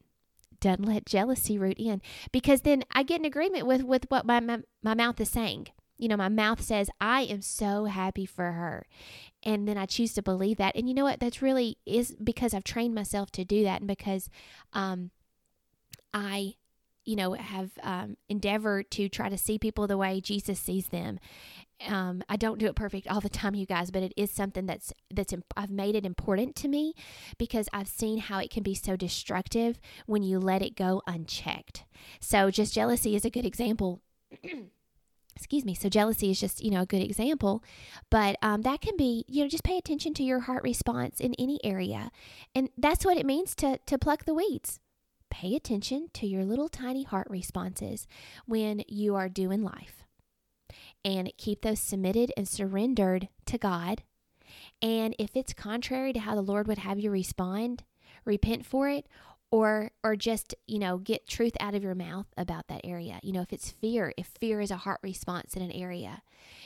Doesn't 0.64 0.86
let 0.86 1.04
jealousy 1.04 1.58
root 1.58 1.78
in 1.78 2.00
because 2.32 2.62
then 2.62 2.84
I 2.90 3.02
get 3.02 3.20
in 3.20 3.26
agreement 3.26 3.66
with 3.66 3.82
with 3.82 4.06
what 4.08 4.24
my, 4.24 4.40
my, 4.40 4.60
my 4.82 4.94
mouth 4.94 5.20
is 5.20 5.28
saying. 5.28 5.68
You 5.98 6.08
know, 6.08 6.16
my 6.16 6.30
mouth 6.30 6.60
says, 6.60 6.88
I 7.00 7.20
am 7.22 7.42
so 7.42 7.84
happy 7.84 8.24
for 8.26 8.52
her. 8.52 8.86
And 9.42 9.68
then 9.68 9.76
I 9.76 9.84
choose 9.84 10.14
to 10.14 10.22
believe 10.22 10.56
that. 10.56 10.74
And 10.74 10.88
you 10.88 10.94
know 10.94 11.04
what? 11.04 11.20
That's 11.20 11.42
really 11.42 11.76
is 11.84 12.16
because 12.16 12.54
I've 12.54 12.64
trained 12.64 12.94
myself 12.94 13.30
to 13.32 13.44
do 13.44 13.62
that 13.64 13.80
and 13.80 13.86
because 13.86 14.30
um, 14.72 15.10
I 16.14 16.54
you 17.04 17.16
know, 17.16 17.34
have 17.34 17.72
um, 17.82 18.16
endeavored 18.28 18.90
to 18.92 19.08
try 19.08 19.28
to 19.28 19.36
see 19.36 19.58
people 19.58 19.86
the 19.86 19.98
way 19.98 20.20
Jesus 20.20 20.58
sees 20.58 20.86
them. 20.88 21.18
Um, 21.86 22.22
I 22.28 22.36
don't 22.36 22.58
do 22.58 22.66
it 22.66 22.76
perfect 22.76 23.08
all 23.08 23.20
the 23.20 23.28
time, 23.28 23.54
you 23.54 23.66
guys, 23.66 23.90
but 23.90 24.02
it 24.02 24.12
is 24.16 24.30
something 24.30 24.66
that's 24.66 24.92
that's 25.12 25.34
I've 25.56 25.70
made 25.70 25.96
it 25.96 26.06
important 26.06 26.56
to 26.56 26.68
me 26.68 26.94
because 27.38 27.68
I've 27.72 27.88
seen 27.88 28.18
how 28.18 28.38
it 28.38 28.50
can 28.50 28.62
be 28.62 28.74
so 28.74 28.96
destructive 28.96 29.80
when 30.06 30.22
you 30.22 30.38
let 30.38 30.62
it 30.62 30.76
go 30.76 31.02
unchecked. 31.06 31.84
So, 32.20 32.50
just 32.50 32.74
jealousy 32.74 33.16
is 33.16 33.24
a 33.24 33.30
good 33.30 33.44
example. 33.44 34.00
excuse 35.36 35.64
me 35.64 35.74
so 35.74 35.88
jealousy 35.88 36.30
is 36.30 36.38
just 36.38 36.62
you 36.62 36.70
know 36.70 36.82
a 36.82 36.86
good 36.86 37.02
example 37.02 37.62
but 38.10 38.36
um, 38.42 38.62
that 38.62 38.80
can 38.80 38.96
be 38.96 39.24
you 39.28 39.42
know 39.42 39.48
just 39.48 39.64
pay 39.64 39.76
attention 39.76 40.14
to 40.14 40.22
your 40.22 40.40
heart 40.40 40.62
response 40.62 41.20
in 41.20 41.34
any 41.38 41.58
area 41.64 42.10
and 42.54 42.68
that's 42.78 43.04
what 43.04 43.16
it 43.16 43.26
means 43.26 43.54
to 43.54 43.78
to 43.86 43.98
pluck 43.98 44.24
the 44.24 44.34
weeds 44.34 44.80
pay 45.30 45.56
attention 45.56 46.08
to 46.12 46.26
your 46.26 46.44
little 46.44 46.68
tiny 46.68 47.02
heart 47.02 47.26
responses 47.28 48.06
when 48.46 48.82
you 48.86 49.16
are 49.16 49.28
doing 49.28 49.62
life 49.62 50.04
and 51.04 51.32
keep 51.36 51.62
those 51.62 51.80
submitted 51.80 52.32
and 52.36 52.48
surrendered 52.48 53.28
to 53.46 53.58
God. 53.58 54.02
And 54.80 55.14
if 55.18 55.30
it's 55.34 55.52
contrary 55.52 56.12
to 56.12 56.20
how 56.20 56.34
the 56.34 56.42
Lord 56.42 56.66
would 56.66 56.78
have 56.78 56.98
you 56.98 57.10
respond, 57.10 57.84
repent 58.24 58.64
for 58.66 58.88
it 58.88 59.06
or 59.54 59.92
or 60.02 60.16
just 60.16 60.52
you 60.66 60.80
know 60.80 60.98
get 60.98 61.28
truth 61.28 61.56
out 61.60 61.76
of 61.76 61.82
your 61.82 61.94
mouth 61.94 62.26
about 62.36 62.66
that 62.66 62.80
area. 62.82 63.20
You 63.22 63.32
know 63.32 63.42
if 63.42 63.52
it's 63.52 63.70
fear 63.70 64.12
if 64.16 64.26
fear 64.40 64.60
is 64.60 64.72
a 64.72 64.78
heart 64.78 64.98
response 65.02 65.54
in 65.54 65.62
an 65.62 65.70
area 65.70 66.22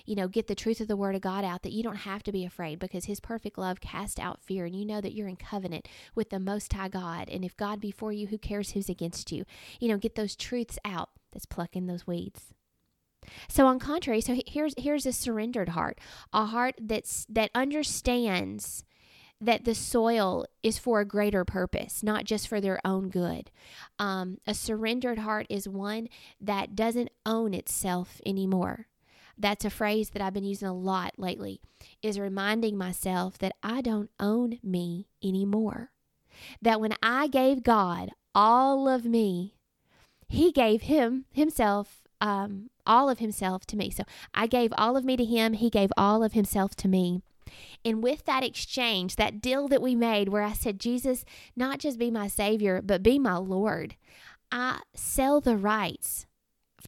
you 0.06 0.14
know 0.14 0.26
get 0.26 0.46
the 0.46 0.54
truth 0.54 0.80
of 0.80 0.88
the 0.88 0.96
word 0.96 1.14
of 1.14 1.20
god 1.20 1.44
out 1.44 1.62
that 1.62 1.72
you 1.72 1.82
don't 1.82 1.96
have 1.96 2.22
to 2.22 2.32
be 2.32 2.44
afraid 2.46 2.78
because 2.78 3.04
his 3.04 3.20
perfect 3.20 3.58
love 3.58 3.80
casts 3.80 4.18
out 4.18 4.40
fear 4.42 4.64
and 4.64 4.74
you 4.74 4.86
know 4.86 5.02
that 5.02 5.12
you're 5.12 5.28
in 5.28 5.36
covenant 5.36 5.86
with 6.14 6.30
the 6.30 6.40
most 6.40 6.72
high 6.72 6.88
god. 6.88 7.28
And 7.28 7.44
if 7.44 7.56
god 7.58 7.78
be 7.78 7.90
for 7.90 8.10
you 8.10 8.28
who 8.28 8.38
cares 8.38 8.70
who's 8.70 8.88
against 8.88 9.32
you? 9.32 9.44
You 9.80 9.88
know 9.88 9.98
get 9.98 10.14
those 10.14 10.34
truths 10.34 10.78
out 10.82 11.10
that's 11.30 11.46
plucking 11.46 11.86
those 11.86 12.06
weeds 12.06 12.54
so 13.48 13.66
on 13.66 13.78
contrary 13.78 14.20
so 14.20 14.40
here's 14.46 14.74
here's 14.78 15.06
a 15.06 15.12
surrendered 15.12 15.70
heart 15.70 15.98
a 16.32 16.46
heart 16.46 16.74
that's 16.80 17.26
that 17.28 17.50
understands 17.54 18.84
that 19.40 19.64
the 19.64 19.74
soil 19.74 20.44
is 20.62 20.78
for 20.78 21.00
a 21.00 21.04
greater 21.04 21.44
purpose, 21.44 22.02
not 22.02 22.24
just 22.24 22.48
for 22.48 22.60
their 22.60 22.80
own 22.84 23.08
good. 23.08 23.50
Um, 23.98 24.38
a 24.46 24.54
surrendered 24.54 25.20
heart 25.20 25.46
is 25.48 25.68
one 25.68 26.08
that 26.40 26.74
doesn't 26.74 27.10
own 27.24 27.54
itself 27.54 28.20
anymore. 28.26 28.88
That's 29.36 29.64
a 29.64 29.70
phrase 29.70 30.10
that 30.10 30.22
I've 30.22 30.34
been 30.34 30.44
using 30.44 30.66
a 30.66 30.74
lot 30.74 31.12
lately, 31.16 31.60
is 32.02 32.18
reminding 32.18 32.76
myself 32.76 33.38
that 33.38 33.54
I 33.62 33.80
don't 33.80 34.10
own 34.18 34.58
me 34.62 35.06
anymore. 35.22 35.92
That 36.60 36.80
when 36.80 36.94
I 37.00 37.28
gave 37.28 37.62
God 37.62 38.10
all 38.34 38.88
of 38.88 39.04
me, 39.04 39.54
He 40.26 40.50
gave 40.50 40.82
Him 40.82 41.26
Himself 41.32 42.07
um, 42.20 42.70
all 42.86 43.08
of 43.08 43.18
himself 43.18 43.66
to 43.66 43.76
me. 43.76 43.90
So 43.90 44.04
I 44.34 44.46
gave 44.46 44.72
all 44.76 44.96
of 44.96 45.04
me 45.04 45.16
to 45.16 45.24
him. 45.24 45.54
He 45.54 45.70
gave 45.70 45.90
all 45.96 46.22
of 46.22 46.32
himself 46.32 46.74
to 46.76 46.88
me. 46.88 47.22
And 47.84 48.02
with 48.02 48.24
that 48.26 48.44
exchange, 48.44 49.16
that 49.16 49.40
deal 49.40 49.68
that 49.68 49.82
we 49.82 49.94
made 49.94 50.28
where 50.28 50.42
I 50.42 50.52
said, 50.52 50.78
Jesus, 50.78 51.24
not 51.56 51.78
just 51.78 51.98
be 51.98 52.10
my 52.10 52.28
Savior, 52.28 52.82
but 52.84 53.02
be 53.02 53.18
my 53.18 53.36
Lord, 53.36 53.96
I 54.50 54.80
sell 54.94 55.40
the 55.40 55.56
rights 55.56 56.26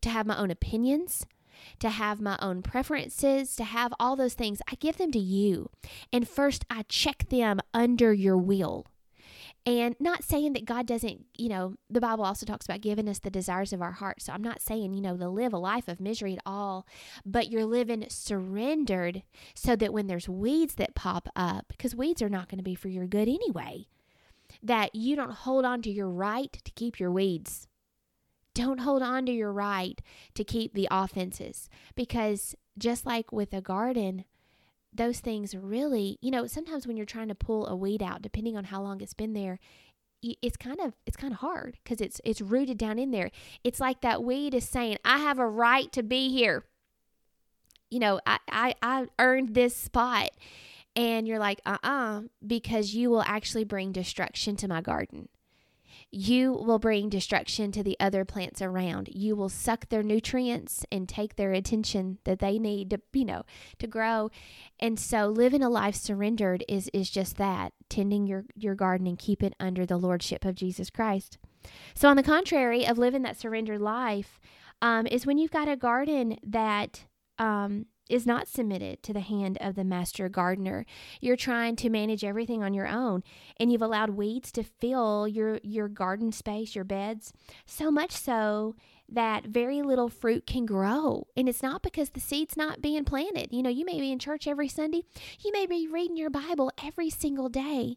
to 0.01 0.11
have 0.11 0.27
my 0.27 0.37
own 0.37 0.51
opinions, 0.51 1.27
to 1.79 1.91
have 1.91 2.21
my 2.21 2.39
own 2.41 2.63
preferences, 2.63 3.55
to 3.57 3.65
have 3.65 3.93
all 4.01 4.17
those 4.17 4.35
things. 4.35 4.63
I 4.71 4.77
give 4.77 4.97
them 4.97 5.13
to 5.13 5.19
you. 5.19 5.71
And 6.13 6.29
first, 6.29 6.65
I 6.71 6.85
check 6.89 7.29
them 7.29 7.61
under 7.75 8.13
your 8.13 8.37
will. 8.37 8.87
And 9.67 9.95
not 10.01 10.25
saying 10.25 10.55
that 10.55 10.65
God 10.65 10.87
doesn't, 10.87 11.27
you 11.37 11.49
know, 11.51 11.75
the 11.91 12.01
Bible 12.01 12.25
also 12.25 12.47
talks 12.47 12.65
about 12.65 12.81
giving 12.81 13.09
us 13.09 13.19
the 13.19 13.31
desires 13.31 13.73
of 13.73 13.83
our 13.83 13.93
heart. 13.93 14.23
So 14.23 14.33
I'm 14.33 14.43
not 14.43 14.63
saying, 14.63 14.95
you 14.95 15.03
know, 15.03 15.17
to 15.17 15.29
live 15.29 15.53
a 15.53 15.59
life 15.59 15.87
of 15.87 16.01
misery 16.01 16.33
at 16.33 16.43
all, 16.47 16.87
but 17.27 17.51
you're 17.51 17.67
living 17.67 18.07
surrendered 18.09 19.23
so 19.55 19.77
that 19.77 19.93
when 19.93 20.07
there's 20.07 20.29
weeds 20.29 20.77
that 20.77 20.95
pop 20.95 21.29
up, 21.37 21.67
because 21.69 21.95
weeds 21.95 22.23
are 22.23 22.31
not 22.31 22.49
going 22.49 22.59
to 22.59 22.65
be 22.65 22.75
for 22.75 22.89
your 22.89 23.07
good 23.07 23.29
anyway, 23.29 23.87
that 24.63 24.95
you 24.95 25.15
don't 25.15 25.33
hold 25.33 25.65
on 25.67 25.83
to 25.83 25.91
your 25.91 26.09
right 26.09 26.53
to 26.65 26.73
keep 26.73 26.99
your 26.99 27.11
weeds. 27.11 27.69
Don't 28.55 28.81
hold 28.81 29.03
on 29.03 29.27
to 29.27 29.33
your 29.33 29.53
right 29.53 30.01
to 30.35 30.43
keep 30.43 30.75
the 30.75 30.89
offenses 30.91 31.69
because 31.95 32.55
just 32.79 33.07
like 33.07 33.31
with 33.31 33.53
a 33.53 33.61
garden, 33.61 34.25
those 34.93 35.21
things 35.21 35.55
really, 35.55 36.19
you 36.21 36.31
know, 36.31 36.47
sometimes 36.47 36.87
when 36.87 36.97
you're 36.97 37.07
trying 37.07 37.29
to 37.29 37.35
pull 37.35 37.67
a 37.67 37.77
weed 37.77 38.03
out, 38.03 38.23
depending 38.23 38.57
on 38.57 38.65
how 38.65 38.83
long 38.83 39.01
it's 39.01 39.15
been 39.15 39.33
there, 39.33 39.59
it's 40.23 40.57
kind 40.57 40.81
of 40.81 40.93
it's 41.07 41.17
kind 41.17 41.33
of 41.33 41.39
hard 41.41 41.79
because 41.83 42.01
it's 42.01 42.21
it's 42.25 42.41
rooted 42.41 42.77
down 42.77 42.99
in 42.99 43.11
there. 43.11 43.31
It's 43.65 43.81
like 43.81 44.03
that 44.03 44.23
weed 44.23 44.55
is 44.55 44.69
saying, 44.69 44.99
"I 45.05 45.19
have 45.19 45.39
a 45.39 45.49
right 45.49 45.91
to 45.93 46.03
be 46.03 46.29
here." 46.29 46.65
You 47.91 48.01
know, 48.01 48.21
I 48.27 48.39
I, 48.49 48.75
I 48.83 49.07
earned 49.19 49.55
this 49.55 49.75
spot, 49.75 50.31
and 50.95 51.27
you're 51.27 51.39
like, 51.39 51.61
"Uh 51.65 51.79
uh," 51.83 52.21
because 52.47 52.95
you 52.95 53.09
will 53.09 53.23
actually 53.23 53.65
bring 53.65 53.93
destruction 53.93 54.57
to 54.57 54.69
my 54.69 54.83
garden 54.83 55.29
you 56.13 56.53
will 56.53 56.79
bring 56.81 57.09
destruction 57.09 57.71
to 57.73 57.83
the 57.83 57.97
other 58.01 58.25
plants 58.25 58.61
around. 58.61 59.09
You 59.13 59.37
will 59.37 59.49
suck 59.49 59.89
their 59.89 60.03
nutrients 60.03 60.85
and 60.91 61.09
take 61.09 61.37
their 61.37 61.53
attention 61.53 62.19
that 62.25 62.41
they 62.41 62.59
need 62.59 62.91
to, 62.91 63.01
you 63.13 63.25
know, 63.25 63.45
to 63.79 63.87
grow. 63.87 64.31
And 64.81 64.99
so 64.99 65.29
living 65.29 65.63
a 65.63 65.69
life 65.69 65.95
surrendered 65.95 66.65
is 66.69 66.91
is 66.93 67.11
just 67.11 67.37
that, 67.37 67.73
tending 67.89 68.27
your 68.27 68.45
your 68.57 68.75
garden 68.75 69.07
and 69.07 69.19
keep 69.19 69.43
it 69.43 69.55
under 69.61 69.87
the 69.87 69.97
lordship 69.97 70.45
of 70.45 70.57
Jesus 70.57 70.91
Christ. 70.91 71.39
So 71.95 72.09
on 72.09 72.17
the 72.17 72.23
contrary 72.23 72.87
of 72.87 72.99
living 72.99 73.23
that 73.23 73.39
surrendered 73.39 73.81
life, 73.81 74.41
um, 74.83 75.07
is 75.07 75.27
when 75.27 75.39
you've 75.39 75.51
got 75.51 75.69
a 75.69 75.77
garden 75.77 76.39
that 76.43 77.05
um, 77.39 77.87
is 78.11 78.27
not 78.27 78.49
submitted 78.49 79.03
to 79.03 79.13
the 79.13 79.21
hand 79.21 79.57
of 79.61 79.75
the 79.75 79.85
master 79.85 80.29
gardener. 80.29 80.85
You're 81.21 81.37
trying 81.37 81.77
to 81.77 81.91
manage 81.91 82.25
everything 82.25 82.63
on 82.63 82.75
your 82.75 82.89
own 82.89 83.23
and 83.59 83.71
you've 83.71 83.83
allowed 83.83 84.11
weeds 84.11 84.53
to 84.53 84.63
fill 84.63 85.29
your 85.29 85.61
your 85.63 85.89
garden 85.89 86.33
space, 86.33 86.75
your 86.75 86.85
beds, 86.85 87.33
so 87.67 87.91
much 87.91 88.13
so 88.13 88.75
that 89.09 89.47
very 89.47 89.83
little 89.83 90.09
fruit 90.09 90.47
can 90.47 90.67
grow. 90.67 91.27
And 91.37 91.49
it's 91.49 91.63
not 91.63 91.83
because 91.83 92.11
the 92.11 92.21
seed's 92.21 92.57
not 92.57 92.81
being 92.81 93.05
planted. 93.05 93.53
You 93.53 93.63
know, 93.63 93.71
you 93.71 93.85
may 93.85 94.01
be 94.01 94.13
in 94.13 94.19
church 94.19 94.47
every 94.47 94.69
Sunday, 94.69 95.03
you 95.41 95.53
may 95.53 95.67
be 95.67 95.89
reading 95.89 96.17
your 96.17 96.31
Bible 96.31 96.71
every 96.83 97.11
single 97.11 97.49
day. 97.49 97.97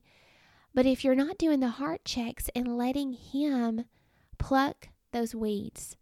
But 0.73 0.85
if 0.87 1.03
you're 1.03 1.13
not 1.13 1.37
doing 1.37 1.59
the 1.59 1.69
heart 1.69 2.03
checks 2.03 2.49
and 2.55 2.77
letting 2.77 3.13
him 3.13 3.85
pluck 4.39 4.89
those 5.11 5.35
weeds, 5.35 5.95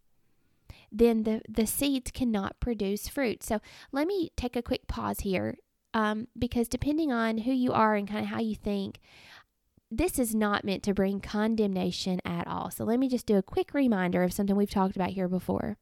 then 0.91 1.23
the, 1.23 1.41
the 1.47 1.65
seeds 1.65 2.11
cannot 2.11 2.59
produce 2.59 3.07
fruit. 3.07 3.43
So 3.43 3.59
let 3.91 4.07
me 4.07 4.31
take 4.35 4.55
a 4.55 4.61
quick 4.61 4.87
pause 4.87 5.21
here 5.21 5.57
um, 5.93 6.27
because 6.37 6.67
depending 6.67 7.11
on 7.11 7.39
who 7.39 7.51
you 7.51 7.71
are 7.71 7.95
and 7.95 8.07
kind 8.07 8.25
of 8.25 8.31
how 8.31 8.39
you 8.39 8.55
think, 8.55 8.99
this 9.89 10.17
is 10.17 10.33
not 10.33 10.63
meant 10.63 10.83
to 10.83 10.93
bring 10.93 11.19
condemnation 11.19 12.21
at 12.23 12.47
all. 12.47 12.71
So 12.71 12.85
let 12.85 12.99
me 12.99 13.09
just 13.09 13.25
do 13.25 13.37
a 13.37 13.43
quick 13.43 13.73
reminder 13.73 14.23
of 14.23 14.31
something 14.33 14.55
we've 14.55 14.69
talked 14.69 14.95
about 14.95 15.09
here 15.09 15.27
before. 15.27 15.77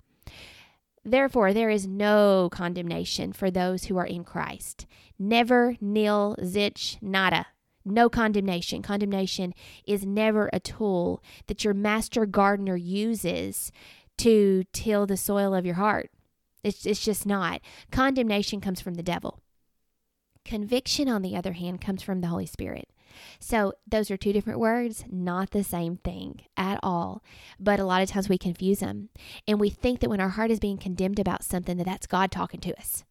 Therefore, 1.05 1.53
there 1.53 1.69
is 1.69 1.87
no 1.87 2.49
condemnation 2.51 3.33
for 3.33 3.49
those 3.49 3.85
who 3.85 3.97
are 3.97 4.05
in 4.05 4.23
Christ. 4.23 4.85
Never, 5.17 5.75
nil, 5.79 6.35
zitch, 6.41 7.01
nada. 7.01 7.47
No 7.85 8.09
condemnation. 8.09 8.81
Condemnation 8.81 9.53
is 9.87 10.05
never 10.05 10.49
a 10.51 10.59
tool 10.59 11.23
that 11.47 11.63
your 11.63 11.73
master 11.73 12.25
gardener 12.25 12.75
uses 12.75 13.71
to 14.19 14.63
till 14.73 15.05
the 15.05 15.17
soil 15.17 15.53
of 15.53 15.65
your 15.65 15.75
heart. 15.75 16.11
It's, 16.63 16.85
it's 16.85 17.03
just 17.03 17.25
not. 17.25 17.61
Condemnation 17.91 18.61
comes 18.61 18.81
from 18.81 18.95
the 18.95 19.03
devil. 19.03 19.41
Conviction, 20.45 21.07
on 21.07 21.21
the 21.21 21.35
other 21.35 21.53
hand, 21.53 21.81
comes 21.81 22.01
from 22.01 22.21
the 22.21 22.27
Holy 22.27 22.45
Spirit. 22.45 22.89
So, 23.39 23.73
those 23.87 24.11
are 24.11 24.17
two 24.17 24.33
different 24.33 24.59
words, 24.59 25.03
not 25.09 25.51
the 25.51 25.63
same 25.63 25.97
thing 25.97 26.41
at 26.55 26.79
all. 26.83 27.23
But 27.59 27.79
a 27.79 27.85
lot 27.85 28.01
of 28.01 28.09
times 28.09 28.29
we 28.29 28.37
confuse 28.37 28.79
them. 28.79 29.09
And 29.47 29.59
we 29.59 29.69
think 29.69 29.99
that 29.99 30.09
when 30.09 30.21
our 30.21 30.29
heart 30.29 30.51
is 30.51 30.59
being 30.59 30.77
condemned 30.77 31.19
about 31.19 31.43
something, 31.43 31.77
that 31.77 31.85
that's 31.85 32.07
God 32.07 32.31
talking 32.31 32.59
to 32.61 32.77
us. 32.77 33.03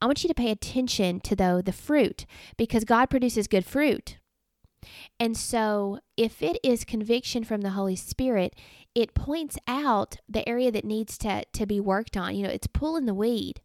I 0.00 0.06
want 0.06 0.22
you 0.22 0.28
to 0.28 0.34
pay 0.34 0.50
attention 0.50 1.20
to 1.20 1.36
though 1.36 1.62
the 1.62 1.72
fruit 1.72 2.26
because 2.56 2.84
God 2.84 3.06
produces 3.06 3.46
good 3.46 3.64
fruit. 3.64 4.18
And 5.18 5.36
so, 5.36 6.00
if 6.16 6.42
it 6.42 6.58
is 6.62 6.84
conviction 6.84 7.44
from 7.44 7.60
the 7.60 7.70
Holy 7.70 7.96
Spirit, 7.96 8.54
it 8.94 9.14
points 9.14 9.58
out 9.66 10.16
the 10.28 10.48
area 10.48 10.70
that 10.72 10.84
needs 10.84 11.16
to, 11.18 11.44
to 11.52 11.66
be 11.66 11.80
worked 11.80 12.16
on. 12.16 12.34
You 12.34 12.44
know, 12.44 12.52
it's 12.52 12.66
pulling 12.66 13.06
the 13.06 13.14
weed, 13.14 13.60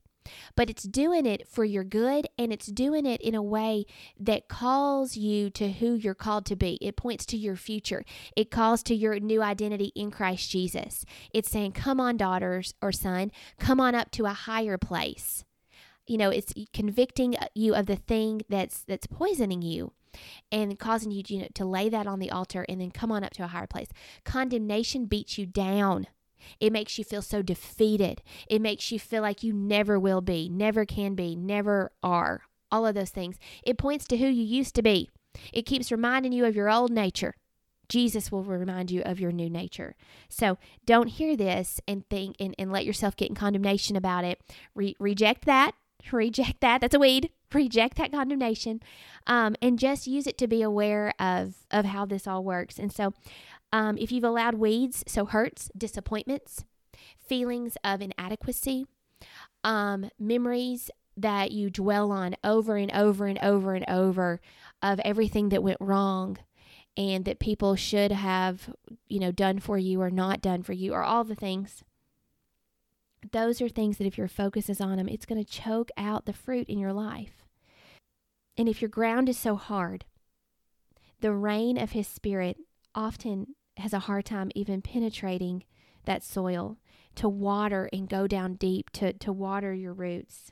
but 0.56 0.70
it's 0.70 0.84
doing 0.84 1.26
it 1.26 1.48
for 1.48 1.64
your 1.64 1.84
good 1.84 2.28
and 2.38 2.52
it's 2.52 2.68
doing 2.68 3.06
it 3.06 3.22
in 3.22 3.36
a 3.36 3.44
way 3.44 3.86
that 4.20 4.48
calls 4.48 5.18
you 5.18 5.50
to 5.52 5.72
who 5.72 5.94
you're 5.94 6.14
called 6.14 6.46
to 6.48 6.56
be. 6.56 6.78
It 6.82 6.96
points 6.96 7.26
to 7.28 7.38
your 7.38 7.56
future, 7.56 8.04
it 8.36 8.52
calls 8.52 8.84
to 8.84 8.96
your 8.96 9.20
new 9.20 9.42
identity 9.42 9.92
in 9.96 10.12
Christ 10.12 10.50
Jesus. 10.50 11.06
It's 11.34 11.50
saying, 11.50 11.74
Come 11.74 12.00
on, 12.00 12.18
daughters 12.18 12.74
or 12.82 12.92
son, 12.92 13.32
come 13.60 13.80
on 13.80 13.96
up 13.96 14.12
to 14.12 14.26
a 14.26 14.34
higher 14.34 14.78
place. 14.78 15.44
You 16.08 16.18
know, 16.18 16.30
it's 16.30 16.54
convicting 16.72 17.36
uh, 17.36 17.48
you 17.56 17.74
of 17.74 17.88
the 17.88 17.96
thing 17.96 18.44
that's 18.48 18.84
that's 18.84 19.08
poisoning 19.08 19.64
you 19.64 19.94
and 20.52 20.78
causing 20.80 21.12
you, 21.12 21.24
you 21.28 21.40
know, 21.42 21.48
to 21.54 21.66
lay 21.66 21.90
that 21.90 22.08
on 22.08 22.20
the 22.20 22.32
altar 22.32 22.66
and 22.68 22.82
then 22.82 22.92
come 22.92 23.12
on 23.12 23.24
up 23.24 23.34
to 23.34 23.44
a 23.44 23.48
higher 23.48 23.68
place. 23.68 23.90
Condemnation 24.24 25.06
beats 25.06 25.38
you 25.38 25.46
down. 25.46 26.08
It 26.60 26.72
makes 26.72 26.98
you 26.98 27.04
feel 27.04 27.22
so 27.22 27.42
defeated. 27.42 28.22
It 28.48 28.62
makes 28.62 28.92
you 28.92 29.00
feel 29.00 29.22
like 29.22 29.44
you 29.44 29.54
never 29.54 30.00
will 30.00 30.22
be, 30.22 30.50
never 30.50 30.86
can 30.86 31.16
be, 31.16 31.36
never 31.36 31.92
are. 32.04 32.42
All 32.72 32.86
of 32.86 32.96
those 32.96 33.10
things. 33.10 33.38
It 33.64 33.78
points 33.78 34.06
to 34.08 34.18
who 34.18 34.28
you 34.28 34.44
used 34.44 34.76
to 34.76 34.82
be. 34.82 35.10
It 35.54 35.66
keeps 35.66 35.92
reminding 35.92 36.32
you 36.32 36.46
of 36.46 36.56
your 36.56 36.70
old 36.70 36.92
nature. 36.92 37.36
Jesus 37.88 38.32
will 38.32 38.44
remind 38.44 38.90
you 38.90 39.02
of 39.04 39.20
your 39.20 39.32
new 39.32 39.50
nature. 39.50 39.96
So 40.28 40.58
don't 40.86 41.08
hear 41.08 41.36
this 41.36 41.80
and 41.88 42.08
think 42.10 42.36
and, 42.40 42.56
and 42.58 42.72
let 42.72 42.86
yourself 42.86 43.16
get 43.16 43.30
in 43.30 43.36
condemnation 43.36 43.96
about 43.96 44.24
it. 44.24 44.42
Re- 44.74 44.96
reject 45.00 45.46
that. 45.46 45.74
Reject 46.12 46.62
that. 46.62 46.82
That's 46.82 46.94
a 46.94 47.00
weed 47.00 47.32
reject 47.56 47.98
that 47.98 48.12
condemnation 48.12 48.82
um, 49.28 49.56
and 49.62 49.80
just 49.80 50.08
use 50.08 50.28
it 50.28 50.38
to 50.38 50.48
be 50.48 50.62
aware 50.62 51.14
of 51.20 51.56
of 51.72 51.86
how 51.86 52.06
this 52.06 52.28
all 52.28 52.44
works 52.44 52.78
and 52.78 52.92
so 52.92 53.14
um, 53.72 53.98
if 53.98 54.12
you've 54.12 54.24
allowed 54.24 54.56
weeds 54.56 55.04
so 55.08 55.26
hurts 55.26 55.70
disappointments 55.78 56.66
feelings 57.18 57.78
of 57.84 58.02
inadequacy 58.02 58.86
um, 59.64 60.10
memories 60.20 60.92
that 61.18 61.52
you 61.52 61.70
dwell 61.70 62.12
on 62.12 62.36
over 62.44 62.76
and 62.76 62.94
over 62.94 63.26
and 63.26 63.40
over 63.42 63.74
and 63.74 63.86
over 63.88 64.42
of 64.82 65.00
everything 65.00 65.50
that 65.50 65.64
went 65.64 65.78
wrong 65.80 66.38
and 66.98 67.26
that 67.26 67.40
people 67.40 67.76
should 67.76 68.12
have 68.12 68.70
you 69.08 69.20
know 69.20 69.32
done 69.32 69.60
for 69.60 69.78
you 69.78 70.02
or 70.02 70.12
not 70.12 70.42
done 70.42 70.62
for 70.62 70.74
you 70.74 70.94
or 70.94 71.04
all 71.04 71.24
the 71.24 71.36
things 71.36 71.84
those 73.32 73.62
are 73.62 73.70
things 73.70 73.98
that 73.98 74.08
if 74.08 74.18
your 74.18 74.28
focus 74.28 74.70
is 74.70 74.82
on 74.82 74.98
them, 74.98 75.08
it's 75.08 75.26
going 75.26 75.44
to 75.44 75.50
choke 75.50 75.90
out 75.98 76.26
the 76.26 76.34
fruit 76.34 76.68
in 76.68 76.80
your 76.80 76.94
life. 76.94 77.45
And 78.58 78.70
if 78.70 78.82
your 78.82 78.90
ground 78.90 79.30
is 79.30 79.38
so 79.38 79.56
hard, 79.56 80.06
the 81.22 81.34
rain 81.34 81.78
of 81.78 81.92
His 81.92 82.08
Spirit 82.08 82.58
often 82.94 83.56
has 83.78 83.94
a 83.94 84.00
hard 84.00 84.26
time 84.26 84.52
even 84.56 84.82
penetrating 84.82 85.64
that 86.06 86.24
soil 86.24 86.78
to 87.16 87.28
water 87.28 87.90
and 87.92 88.10
go 88.10 88.28
down 88.28 88.56
deep 88.56 88.90
to, 88.92 89.14
to 89.14 89.34
water 89.34 89.74
your 89.74 89.94
roots. 89.94 90.52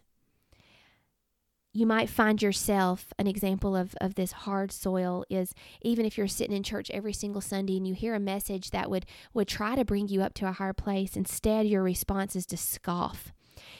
You 1.75 1.87
might 1.87 2.09
find 2.09 2.41
yourself 2.41 3.13
an 3.17 3.25
example 3.25 3.75
of, 3.75 3.95
of 3.99 4.13
this 4.13 4.31
hard 4.31 4.71
soil 4.71 5.25
is 5.29 5.53
even 5.81 6.05
if 6.05 6.17
you're 6.17 6.27
sitting 6.27 6.55
in 6.55 6.61
church 6.61 6.91
every 6.91 7.13
single 7.13 7.41
sunday 7.41 7.77
and 7.77 7.87
you 7.87 7.95
hear 7.95 8.13
a 8.13 8.19
message 8.19 8.69
that 8.69 8.91
would 8.91 9.07
would 9.33 9.47
try 9.47 9.75
to 9.75 9.83
bring 9.83 10.07
you 10.07 10.21
up 10.21 10.35
to 10.35 10.47
a 10.47 10.51
higher 10.51 10.73
place 10.73 11.17
instead 11.17 11.65
your 11.65 11.81
response 11.81 12.35
is 12.35 12.45
to 12.45 12.57
scoff. 12.57 13.33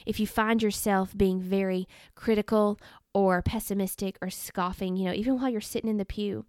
If 0.07 0.19
you 0.19 0.25
find 0.25 0.63
yourself 0.63 1.15
being 1.15 1.39
very 1.39 1.87
critical 2.15 2.79
or 3.13 3.41
pessimistic 3.41 4.17
or 4.21 4.29
scoffing 4.29 4.95
you 4.95 5.05
know 5.05 5.13
even 5.13 5.39
while 5.39 5.49
you're 5.49 5.61
sitting 5.61 5.89
in 5.89 5.97
the 5.97 6.05
pew 6.05 6.45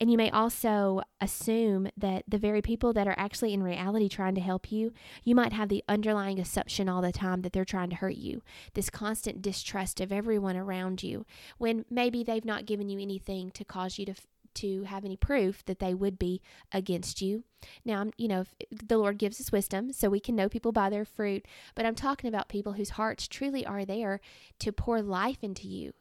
and 0.00 0.10
you 0.10 0.16
may 0.16 0.30
also 0.30 1.02
assume 1.20 1.88
that 1.96 2.24
the 2.28 2.38
very 2.38 2.62
people 2.62 2.92
that 2.92 3.06
are 3.08 3.14
actually 3.16 3.52
in 3.52 3.62
reality 3.62 4.08
trying 4.08 4.34
to 4.34 4.40
help 4.40 4.70
you, 4.70 4.92
you 5.24 5.34
might 5.34 5.52
have 5.52 5.68
the 5.68 5.84
underlying 5.88 6.38
assumption 6.38 6.88
all 6.88 7.02
the 7.02 7.12
time 7.12 7.42
that 7.42 7.52
they're 7.52 7.64
trying 7.64 7.90
to 7.90 7.96
hurt 7.96 8.16
you. 8.16 8.42
This 8.74 8.90
constant 8.90 9.42
distrust 9.42 10.00
of 10.00 10.12
everyone 10.12 10.56
around 10.56 11.02
you 11.02 11.24
when 11.58 11.84
maybe 11.90 12.22
they've 12.22 12.44
not 12.44 12.66
given 12.66 12.88
you 12.88 13.00
anything 13.00 13.50
to 13.52 13.64
cause 13.64 13.98
you 13.98 14.06
to 14.06 14.14
to 14.60 14.84
have 14.84 15.04
any 15.04 15.16
proof 15.16 15.64
that 15.66 15.78
they 15.78 15.94
would 15.94 16.18
be 16.18 16.40
against 16.72 17.20
you. 17.20 17.44
Now, 17.84 18.06
you 18.16 18.28
know, 18.28 18.44
the 18.70 18.98
Lord 18.98 19.18
gives 19.18 19.40
us 19.40 19.52
wisdom 19.52 19.92
so 19.92 20.08
we 20.08 20.20
can 20.20 20.36
know 20.36 20.48
people 20.48 20.72
by 20.72 20.90
their 20.90 21.04
fruit, 21.04 21.46
but 21.74 21.84
I'm 21.84 21.94
talking 21.94 22.28
about 22.28 22.48
people 22.48 22.74
whose 22.74 22.90
hearts 22.90 23.26
truly 23.26 23.66
are 23.66 23.84
there 23.84 24.20
to 24.60 24.72
pour 24.72 25.02
life 25.02 25.38
into 25.42 25.66
you, 25.66 25.92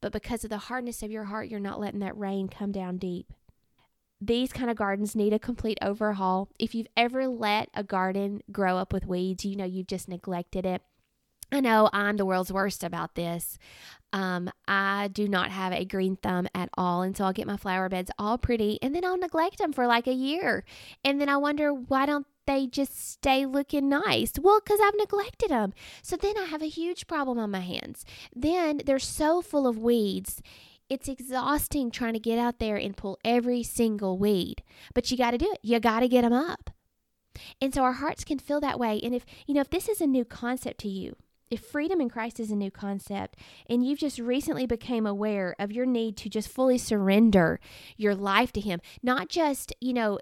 but 0.00 0.12
because 0.12 0.44
of 0.44 0.50
the 0.50 0.58
hardness 0.58 1.02
of 1.02 1.10
your 1.10 1.24
heart, 1.24 1.48
you're 1.48 1.60
not 1.60 1.80
letting 1.80 2.00
that 2.00 2.16
rain 2.16 2.48
come 2.48 2.72
down 2.72 2.96
deep. 2.96 3.32
These 4.20 4.52
kind 4.52 4.70
of 4.70 4.76
gardens 4.76 5.16
need 5.16 5.32
a 5.32 5.38
complete 5.38 5.78
overhaul. 5.80 6.50
If 6.58 6.74
you've 6.74 6.88
ever 6.94 7.26
let 7.26 7.70
a 7.72 7.82
garden 7.82 8.42
grow 8.52 8.76
up 8.76 8.92
with 8.92 9.06
weeds, 9.06 9.46
you 9.46 9.56
know 9.56 9.64
you've 9.64 9.86
just 9.86 10.08
neglected 10.08 10.66
it. 10.66 10.82
I 11.52 11.60
know 11.60 11.90
I'm 11.92 12.16
the 12.16 12.26
world's 12.26 12.52
worst 12.52 12.84
about 12.84 13.14
this. 13.14 13.58
Um, 14.12 14.50
I 14.66 15.08
do 15.12 15.28
not 15.28 15.50
have 15.50 15.72
a 15.72 15.84
green 15.84 16.16
thumb 16.16 16.48
at 16.54 16.68
all. 16.74 17.02
And 17.02 17.16
so 17.16 17.24
I'll 17.24 17.32
get 17.32 17.46
my 17.46 17.56
flower 17.56 17.88
beds 17.88 18.10
all 18.18 18.38
pretty 18.38 18.78
and 18.82 18.94
then 18.94 19.04
I'll 19.04 19.18
neglect 19.18 19.58
them 19.58 19.72
for 19.72 19.86
like 19.86 20.06
a 20.06 20.12
year. 20.12 20.64
And 21.04 21.20
then 21.20 21.28
I 21.28 21.36
wonder 21.36 21.72
why 21.72 22.06
don't 22.06 22.26
they 22.46 22.66
just 22.66 22.98
stay 22.98 23.46
looking 23.46 23.88
nice? 23.88 24.32
Well, 24.40 24.60
because 24.60 24.80
I've 24.82 24.96
neglected 24.96 25.50
them. 25.50 25.72
So 26.02 26.16
then 26.16 26.36
I 26.36 26.46
have 26.46 26.62
a 26.62 26.68
huge 26.68 27.06
problem 27.06 27.38
on 27.38 27.50
my 27.50 27.60
hands. 27.60 28.04
Then 28.34 28.82
they're 28.84 28.98
so 28.98 29.42
full 29.42 29.66
of 29.66 29.78
weeds. 29.78 30.42
It's 30.88 31.08
exhausting 31.08 31.92
trying 31.92 32.14
to 32.14 32.18
get 32.18 32.38
out 32.38 32.58
there 32.58 32.76
and 32.76 32.96
pull 32.96 33.18
every 33.24 33.62
single 33.62 34.18
weed, 34.18 34.64
but 34.92 35.08
you 35.08 35.16
got 35.16 35.30
to 35.30 35.38
do 35.38 35.52
it. 35.52 35.60
You 35.62 35.78
got 35.78 36.00
to 36.00 36.08
get 36.08 36.22
them 36.22 36.32
up. 36.32 36.70
And 37.60 37.72
so 37.72 37.84
our 37.84 37.92
hearts 37.92 38.24
can 38.24 38.40
feel 38.40 38.58
that 38.60 38.80
way. 38.80 39.00
And 39.00 39.14
if, 39.14 39.24
you 39.46 39.54
know, 39.54 39.60
if 39.60 39.70
this 39.70 39.88
is 39.88 40.00
a 40.00 40.06
new 40.06 40.24
concept 40.24 40.80
to 40.80 40.88
you, 40.88 41.14
if 41.50 41.60
freedom 41.60 42.00
in 42.00 42.08
Christ 42.08 42.38
is 42.40 42.50
a 42.50 42.56
new 42.56 42.70
concept 42.70 43.36
and 43.68 43.84
you've 43.84 43.98
just 43.98 44.18
recently 44.18 44.66
became 44.66 45.06
aware 45.06 45.54
of 45.58 45.72
your 45.72 45.86
need 45.86 46.16
to 46.18 46.28
just 46.28 46.48
fully 46.48 46.78
surrender 46.78 47.60
your 47.96 48.14
life 48.14 48.52
to 48.52 48.60
him, 48.60 48.80
not 49.02 49.28
just, 49.28 49.74
you 49.80 49.92
know, 49.92 50.18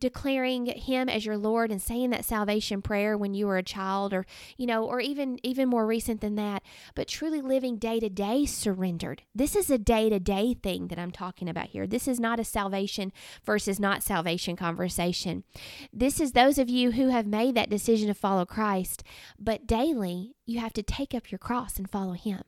declaring 0.00 0.66
him 0.66 1.08
as 1.08 1.24
your 1.24 1.36
lord 1.36 1.70
and 1.70 1.80
saying 1.80 2.10
that 2.10 2.24
salvation 2.24 2.82
prayer 2.82 3.16
when 3.16 3.34
you 3.34 3.46
were 3.46 3.58
a 3.58 3.62
child 3.62 4.12
or 4.12 4.26
you 4.56 4.66
know 4.66 4.84
or 4.84 5.00
even 5.00 5.38
even 5.42 5.68
more 5.68 5.86
recent 5.86 6.20
than 6.20 6.34
that 6.34 6.62
but 6.94 7.06
truly 7.06 7.40
living 7.40 7.76
day 7.76 8.00
to 8.00 8.08
day 8.08 8.46
surrendered. 8.46 9.22
This 9.34 9.54
is 9.54 9.70
a 9.70 9.78
day 9.78 10.08
to 10.08 10.18
day 10.18 10.54
thing 10.54 10.88
that 10.88 10.98
i'm 10.98 11.10
talking 11.10 11.48
about 11.48 11.68
here. 11.68 11.86
This 11.86 12.08
is 12.08 12.18
not 12.18 12.40
a 12.40 12.44
salvation 12.44 13.12
versus 13.44 13.78
not 13.78 14.02
salvation 14.02 14.56
conversation. 14.56 15.44
This 15.92 16.20
is 16.20 16.32
those 16.32 16.58
of 16.58 16.68
you 16.70 16.92
who 16.92 17.08
have 17.08 17.26
made 17.26 17.54
that 17.54 17.70
decision 17.70 18.08
to 18.08 18.14
follow 18.14 18.44
christ 18.44 19.02
but 19.38 19.66
daily 19.66 20.34
you 20.46 20.58
have 20.58 20.72
to 20.72 20.82
take 20.82 21.14
up 21.14 21.30
your 21.30 21.38
cross 21.38 21.78
and 21.78 21.90
follow 21.90 22.14
him. 22.14 22.42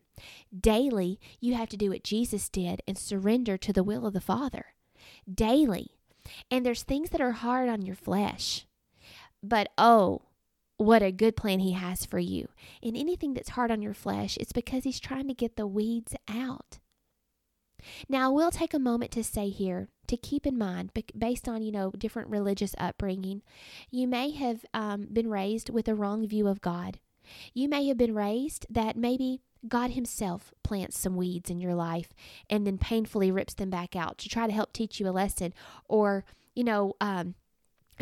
Daily 0.59 1.21
you 1.41 1.55
have 1.55 1.69
to 1.71 1.77
do 1.77 1.91
what 1.91 2.05
jesus 2.05 2.49
did 2.49 2.83
and 2.87 2.97
surrender 2.97 3.57
to 3.59 3.73
the 3.73 3.85
will 3.85 4.07
of 4.07 4.15
the 4.15 4.21
father. 4.21 4.67
Daily 5.33 5.99
and 6.51 6.65
there's 6.65 6.83
things 6.83 7.11
that 7.11 7.21
are 7.21 7.33
hard 7.33 7.69
on 7.69 7.83
your 7.83 7.97
flesh. 7.97 8.67
But 9.43 9.71
oh, 9.77 10.23
what 10.77 11.03
a 11.03 11.13
good 11.13 11.37
plan 11.37 11.61
he 11.61 11.73
has 11.73 12.05
for 12.05 12.19
you. 12.19 12.49
And 12.83 12.97
anything 12.97 13.35
that's 13.35 13.51
hard 13.51 13.71
on 13.71 13.83
your 13.83 13.95
flesh, 13.95 14.37
it's 14.39 14.53
because 14.53 14.85
he's 14.85 15.01
trying 15.01 15.29
to 15.29 15.35
get 15.35 15.57
the 15.57 15.67
weeds 15.67 16.15
out. 16.29 16.79
Now, 18.09 18.31
we'll 18.31 18.51
take 18.51 18.75
a 18.75 18.79
moment 18.79 19.11
to 19.13 19.25
say 19.25 19.49
here 19.49 19.89
to 20.07 20.17
keep 20.17 20.47
in 20.47 20.59
mind, 20.59 20.93
based 21.17 21.49
on 21.49 21.63
you 21.63 21.73
know 21.73 21.91
different 21.93 22.29
religious 22.29 22.75
upbringing, 22.79 23.43
you 23.91 24.07
may 24.07 24.31
have 24.31 24.65
um, 24.75 25.09
been 25.13 25.29
raised 25.31 25.71
with 25.71 25.89
a 25.89 25.95
wrong 25.95 26.27
view 26.27 26.47
of 26.49 26.61
God. 26.61 26.99
You 27.55 27.69
may 27.69 27.87
have 27.89 27.97
been 27.97 28.15
raised 28.15 28.67
that 28.71 28.97
maybe 28.97 29.41
God 29.69 29.91
Himself 29.93 30.53
plants 30.63 30.99
some 30.99 31.17
weeds 31.17 31.51
in 31.51 31.61
your 31.61 31.75
life 31.75 32.13
and 32.51 32.67
then 32.67 32.79
painfully 32.79 33.31
rips 33.31 33.55
them 33.55 33.71
back 33.71 33.95
out 33.95 34.19
to 34.19 34.29
try 34.29 34.47
to 34.47 34.53
help 34.53 34.73
teach 34.73 34.99
you 34.99 35.09
a 35.09 35.11
lesson 35.11 35.55
or, 35.89 36.25
you 36.55 36.65
know, 36.65 36.95
um, 37.01 37.35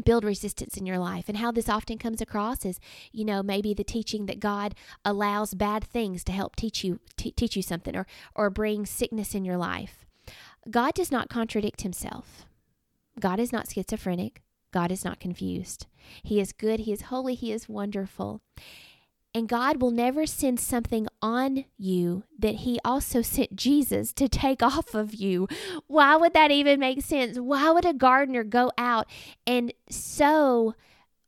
build 0.04 0.24
resistance 0.24 0.76
in 0.76 0.86
your 0.86 0.98
life. 0.98 1.28
And 1.28 1.38
how 1.38 1.50
this 1.50 1.68
often 1.68 1.98
comes 1.98 2.20
across 2.20 2.64
is, 2.64 2.80
you 3.12 3.24
know, 3.24 3.42
maybe 3.42 3.74
the 3.74 3.84
teaching 3.84 4.26
that 4.26 4.40
God 4.40 4.74
allows 5.04 5.54
bad 5.54 5.84
things 5.84 6.24
to 6.24 6.32
help 6.32 6.56
teach 6.56 6.82
you 6.84 7.00
t- 7.16 7.32
teach 7.32 7.56
you 7.56 7.62
something 7.62 7.96
or 7.96 8.06
or 8.34 8.50
bring 8.50 8.86
sickness 8.86 9.34
in 9.34 9.44
your 9.44 9.56
life. 9.56 10.06
God 10.70 10.94
does 10.94 11.10
not 11.10 11.28
contradict 11.28 11.82
himself. 11.82 12.46
God 13.18 13.40
is 13.40 13.52
not 13.52 13.70
schizophrenic. 13.70 14.42
God 14.72 14.92
is 14.92 15.04
not 15.04 15.20
confused. 15.20 15.86
He 16.22 16.40
is 16.40 16.52
good, 16.52 16.80
he 16.80 16.92
is 16.92 17.02
holy, 17.02 17.34
he 17.34 17.52
is 17.52 17.68
wonderful. 17.68 18.40
And 19.32 19.48
God 19.48 19.80
will 19.80 19.92
never 19.92 20.26
send 20.26 20.58
something 20.58 21.06
on 21.22 21.64
you 21.78 22.24
that 22.38 22.56
He 22.56 22.80
also 22.84 23.22
sent 23.22 23.54
Jesus 23.54 24.12
to 24.14 24.28
take 24.28 24.62
off 24.62 24.94
of 24.94 25.14
you. 25.14 25.46
Why 25.86 26.16
would 26.16 26.34
that 26.34 26.50
even 26.50 26.80
make 26.80 27.02
sense? 27.02 27.38
Why 27.38 27.70
would 27.70 27.84
a 27.84 27.94
gardener 27.94 28.44
go 28.44 28.72
out 28.76 29.06
and 29.46 29.72
sow 29.88 30.74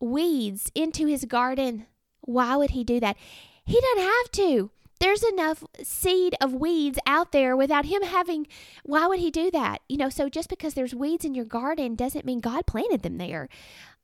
weeds 0.02 0.70
into 0.74 1.06
his 1.06 1.24
garden? 1.24 1.86
Why 2.20 2.56
would 2.56 2.70
he 2.70 2.84
do 2.84 3.00
that? 3.00 3.16
He 3.64 3.80
doesn't 3.80 4.10
have 4.10 4.30
to. 4.32 4.70
There's 5.00 5.22
enough 5.22 5.64
seed 5.82 6.36
of 6.40 6.52
weeds 6.52 6.98
out 7.06 7.32
there 7.32 7.56
without 7.56 7.86
him 7.86 8.02
having 8.02 8.46
why 8.84 9.06
would 9.06 9.18
he 9.18 9.30
do 9.30 9.50
that? 9.50 9.80
You 9.88 9.96
know, 9.96 10.08
so 10.08 10.28
just 10.28 10.48
because 10.48 10.74
there's 10.74 10.94
weeds 10.94 11.24
in 11.24 11.34
your 11.34 11.44
garden 11.44 11.96
doesn't 11.96 12.24
mean 12.24 12.40
God 12.40 12.66
planted 12.66 13.02
them 13.02 13.18
there. 13.18 13.48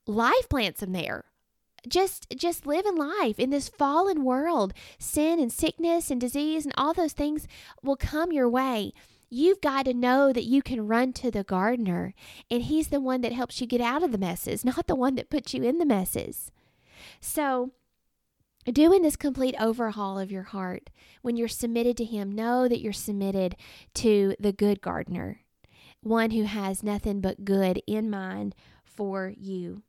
Life 0.06 0.48
plants 0.48 0.80
them 0.80 0.92
there 0.92 1.24
just 1.86 2.28
just 2.36 2.66
living 2.66 2.96
life 2.96 3.38
in 3.38 3.50
this 3.50 3.68
fallen 3.68 4.24
world. 4.24 4.72
Sin 4.98 5.38
and 5.38 5.52
sickness 5.52 6.10
and 6.10 6.20
disease 6.20 6.64
and 6.64 6.74
all 6.76 6.94
those 6.94 7.12
things 7.12 7.46
will 7.82 7.96
come 7.96 8.32
your 8.32 8.48
way. 8.48 8.92
You've 9.30 9.60
got 9.60 9.84
to 9.84 9.92
know 9.92 10.32
that 10.32 10.44
you 10.44 10.62
can 10.62 10.86
run 10.86 11.12
to 11.14 11.30
the 11.30 11.44
gardener 11.44 12.14
and 12.50 12.62
he's 12.62 12.88
the 12.88 13.00
one 13.00 13.20
that 13.20 13.32
helps 13.32 13.60
you 13.60 13.66
get 13.66 13.80
out 13.80 14.02
of 14.02 14.12
the 14.12 14.18
messes 14.18 14.64
not 14.64 14.86
the 14.86 14.94
one 14.94 15.14
that 15.16 15.30
puts 15.30 15.54
you 15.54 15.62
in 15.62 15.78
the 15.78 15.86
messes. 15.86 16.50
So 17.20 17.72
doing 18.72 19.02
this 19.02 19.16
complete 19.16 19.54
overhaul 19.60 20.18
of 20.18 20.32
your 20.32 20.42
heart 20.44 20.90
when 21.22 21.36
you're 21.36 21.48
submitted 21.48 21.96
to 21.96 22.04
him 22.04 22.32
know 22.32 22.68
that 22.68 22.80
you're 22.80 22.92
submitted 22.92 23.56
to 23.94 24.34
the 24.38 24.52
good 24.52 24.80
gardener 24.80 25.40
one 26.02 26.30
who 26.30 26.44
has 26.44 26.82
nothing 26.82 27.20
but 27.20 27.44
good 27.44 27.82
in 27.86 28.10
mind 28.10 28.54
for 28.84 29.32
you 29.36 29.82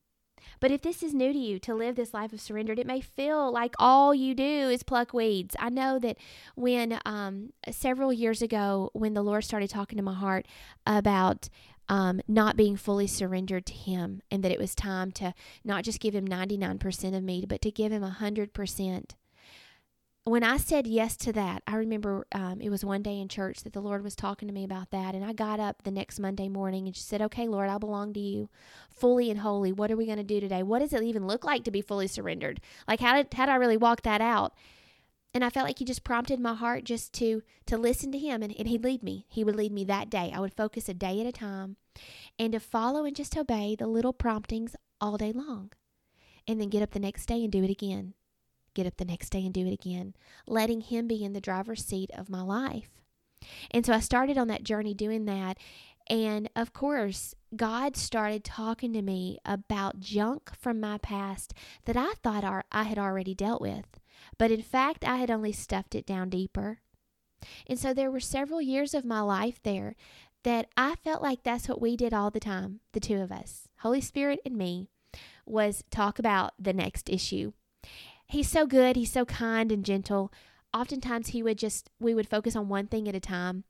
but 0.60 0.72
if 0.72 0.82
this 0.82 1.04
is 1.04 1.14
new 1.14 1.34
to 1.34 1.40
you 1.40 1.60
to 1.60 1.74
live 1.74 1.96
this 1.96 2.14
life 2.14 2.34
of 2.34 2.42
surrendered, 2.42 2.80
it 2.80 2.88
may 2.88 3.02
feel 3.02 3.52
like 3.52 3.76
all 3.80 4.14
you 4.14 4.34
do 4.34 4.70
is 4.70 4.84
pluck 4.84 5.14
weeds. 5.14 5.56
I 5.60 5.70
know 5.70 6.00
that 6.00 6.18
when 6.56 7.00
um, 7.06 7.54
several 7.72 8.14
years 8.14 8.42
ago, 8.42 8.90
when 8.94 9.14
the 9.14 9.24
Lord 9.24 9.44
started 9.44 9.70
talking 9.70 9.98
to 9.98 10.04
my 10.04 10.14
heart 10.14 10.48
about 10.86 11.50
um, 11.90 12.22
not 12.28 12.56
being 12.56 12.78
fully 12.78 13.08
surrendered 13.08 13.66
to 13.66 13.74
Him, 13.74 14.22
and 14.30 14.44
that 14.44 14.52
it 14.52 14.60
was 14.60 14.76
time 14.76 15.12
to 15.14 15.34
not 15.64 15.84
just 15.84 16.00
give 16.00 16.14
Him 16.14 16.28
99% 16.28 17.18
of 17.18 17.24
me, 17.24 17.46
but 17.48 17.62
to 17.64 17.72
give 17.72 17.92
Him 17.92 18.04
100% 18.04 19.16
when 20.30 20.44
I 20.44 20.58
said 20.58 20.88
yes 20.88 21.16
to 21.18 21.34
that, 21.34 21.64
I 21.66 21.76
remember 21.76 22.26
um, 22.32 22.62
it 22.62 22.70
was 22.70 22.84
one 22.84 23.02
day 23.02 23.20
in 23.20 23.28
church 23.28 23.64
that 23.64 23.74
the 23.74 23.82
Lord 23.82 24.04
was 24.04 24.16
talking 24.16 24.48
to 24.48 24.54
me 24.54 24.64
about 24.64 24.92
that. 24.92 25.16
And 25.16 25.24
I 25.24 25.34
got 25.34 25.60
up 25.60 25.84
the 25.84 25.92
next 25.92 26.20
Monday 26.20 26.50
morning 26.50 26.86
and 26.86 26.94
just 26.94 27.08
said, 27.08 27.22
Okay, 27.22 27.48
Lord, 27.48 27.70
I 27.70 27.78
belong 27.78 28.14
to 28.14 28.20
you 28.20 28.50
fully 28.90 29.30
and 29.30 29.40
wholly. 29.40 29.72
What 29.72 29.92
are 29.92 29.98
we 29.98 30.06
going 30.06 30.18
to 30.18 30.24
do 30.24 30.40
today? 30.40 30.64
What 30.64 30.80
does 30.80 30.94
it 30.94 31.04
even 31.04 31.28
look 31.28 31.44
like 31.44 31.64
to 31.64 31.72
be 31.72 31.82
fully 31.82 32.08
surrendered? 32.08 32.60
Like, 32.88 33.00
how 33.00 33.16
did, 33.16 33.34
how 33.34 33.46
did 33.46 33.52
I 33.54 33.56
really 33.56 33.78
walk 33.78 34.02
that 34.04 34.22
out? 34.22 34.54
And 35.34 35.46
I 35.46 35.50
felt 35.50 35.68
like 35.68 35.80
he 35.80 35.86
just 35.86 36.04
prompted 36.04 36.40
my 36.40 36.56
heart 36.56 36.84
just 36.84 37.14
to 37.14 37.44
to 37.68 37.78
listen 37.78 38.12
to 38.12 38.18
him 38.18 38.42
and, 38.42 38.54
and 38.58 38.68
he'd 38.68 38.84
lead 38.84 39.04
me. 39.04 39.26
He 39.30 39.44
would 39.44 39.56
lead 39.56 39.72
me 39.72 39.84
that 39.86 40.10
day. 40.10 40.32
I 40.34 40.40
would 40.40 40.54
focus 40.54 40.90
a 40.90 40.94
day 40.94 41.22
at 41.22 41.28
a 41.28 41.32
time 41.32 41.78
and 42.40 42.54
to 42.54 42.60
follow 42.60 43.06
and 43.06 43.16
just 43.16 43.38
obey 43.38 43.76
the 43.76 43.86
little 43.86 44.14
promptings 44.14 44.76
all 45.00 45.18
day 45.18 45.32
long. 45.32 45.72
And 46.48 46.60
then 46.60 46.70
get 46.70 46.82
up 46.82 46.92
the 46.92 47.00
next 47.00 47.28
day 47.28 47.44
and 47.44 47.52
do 47.52 47.64
it 47.64 47.70
again 47.70 48.16
get 48.80 48.88
up 48.88 48.98
the 48.98 49.06
next 49.06 49.30
day 49.32 49.44
and 49.44 49.54
do 49.54 49.68
it 49.68 49.74
again, 49.74 50.14
letting 50.48 50.82
Him 50.82 51.08
be 51.08 51.24
in 51.24 51.34
the 51.34 51.42
driver's 51.42 51.84
seat 51.84 52.10
of 52.18 52.30
my 52.30 52.42
life. 52.42 52.90
And 53.72 53.86
so 53.86 53.94
I 53.94 54.00
started 54.00 54.38
on 54.38 54.48
that 54.48 54.64
journey 54.64 54.94
doing 54.94 55.26
that. 55.26 55.58
And 56.10 56.50
of 56.56 56.72
course, 56.72 57.36
God 57.56 57.98
started 57.98 58.44
talking 58.44 58.94
to 58.94 59.02
me 59.02 59.38
about 59.46 60.00
junk 60.00 60.52
from 60.56 60.80
my 60.80 60.98
past 60.98 61.54
that 61.86 61.98
I 61.98 62.14
thought 62.24 62.66
I 62.72 62.84
had 62.84 62.98
already 62.98 63.36
dealt 63.36 63.62
with. 63.62 64.00
But 64.38 64.50
in 64.50 64.62
fact, 64.62 65.06
I 65.06 65.18
had 65.18 65.30
only 65.30 65.52
stuffed 65.52 65.94
it 65.94 66.06
down 66.06 66.30
deeper. 66.30 66.80
And 67.68 67.78
so 67.78 67.94
there 67.94 68.12
were 68.12 68.20
several 68.20 68.62
years 68.62 68.94
of 68.94 69.06
my 69.06 69.22
life 69.22 69.60
there 69.62 69.96
that 70.44 70.68
I 70.78 70.96
felt 70.96 71.22
like 71.22 71.44
that's 71.44 71.68
what 71.68 71.82
we 71.82 71.98
did 71.98 72.14
all 72.14 72.32
the 72.32 72.40
time, 72.40 72.80
the 72.94 73.00
two 73.00 73.22
of 73.22 73.32
us, 73.32 73.68
Holy 73.80 74.02
Spirit 74.02 74.40
and 74.46 74.56
me, 74.56 74.88
was 75.46 75.84
talk 75.92 76.18
about 76.18 76.54
the 76.58 76.74
next 76.74 77.10
issue 77.10 77.52
he's 78.30 78.50
so 78.50 78.66
good, 78.66 78.96
he's 78.96 79.12
so 79.12 79.26
kind 79.26 79.72
and 79.72 79.84
gentle. 79.84 80.32
Oftentimes 80.74 81.30
he 81.30 81.44
would 81.44 81.58
just 81.58 81.90
we 82.00 82.14
would 82.14 82.30
focus 82.30 82.56
on 82.56 82.70
one 82.70 82.88
thing 82.88 83.10
at 83.10 83.16
a 83.16 83.20
time. 83.20 83.66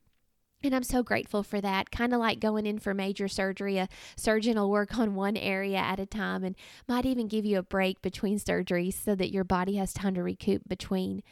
And 0.62 0.76
I'm 0.76 0.84
so 0.84 1.02
grateful 1.04 1.41
for 1.41 1.62
that. 1.62 1.89
Kind 1.89 2.13
of 2.13 2.19
like 2.19 2.41
going 2.41 2.65
in 2.65 2.80
for 2.80 2.93
major 2.93 3.30
surgery, 3.30 3.78
a 3.78 3.88
surgeon 4.17 4.58
will 4.58 4.69
work 4.69 4.98
on 4.98 5.15
one 5.15 5.38
area 5.38 5.78
at 5.78 6.02
a 6.02 6.06
time 6.06 6.43
and 6.43 6.56
might 6.86 7.06
even 7.06 7.30
give 7.30 7.45
you 7.45 7.58
a 7.58 7.63
break 7.63 8.02
between 8.02 8.38
surgeries 8.38 9.02
so 9.02 9.15
that 9.15 9.32
your 9.32 9.45
body 9.45 9.78
has 9.78 9.93
time 9.93 10.15
to 10.15 10.24
recoup 10.24 10.67
between. 10.67 11.24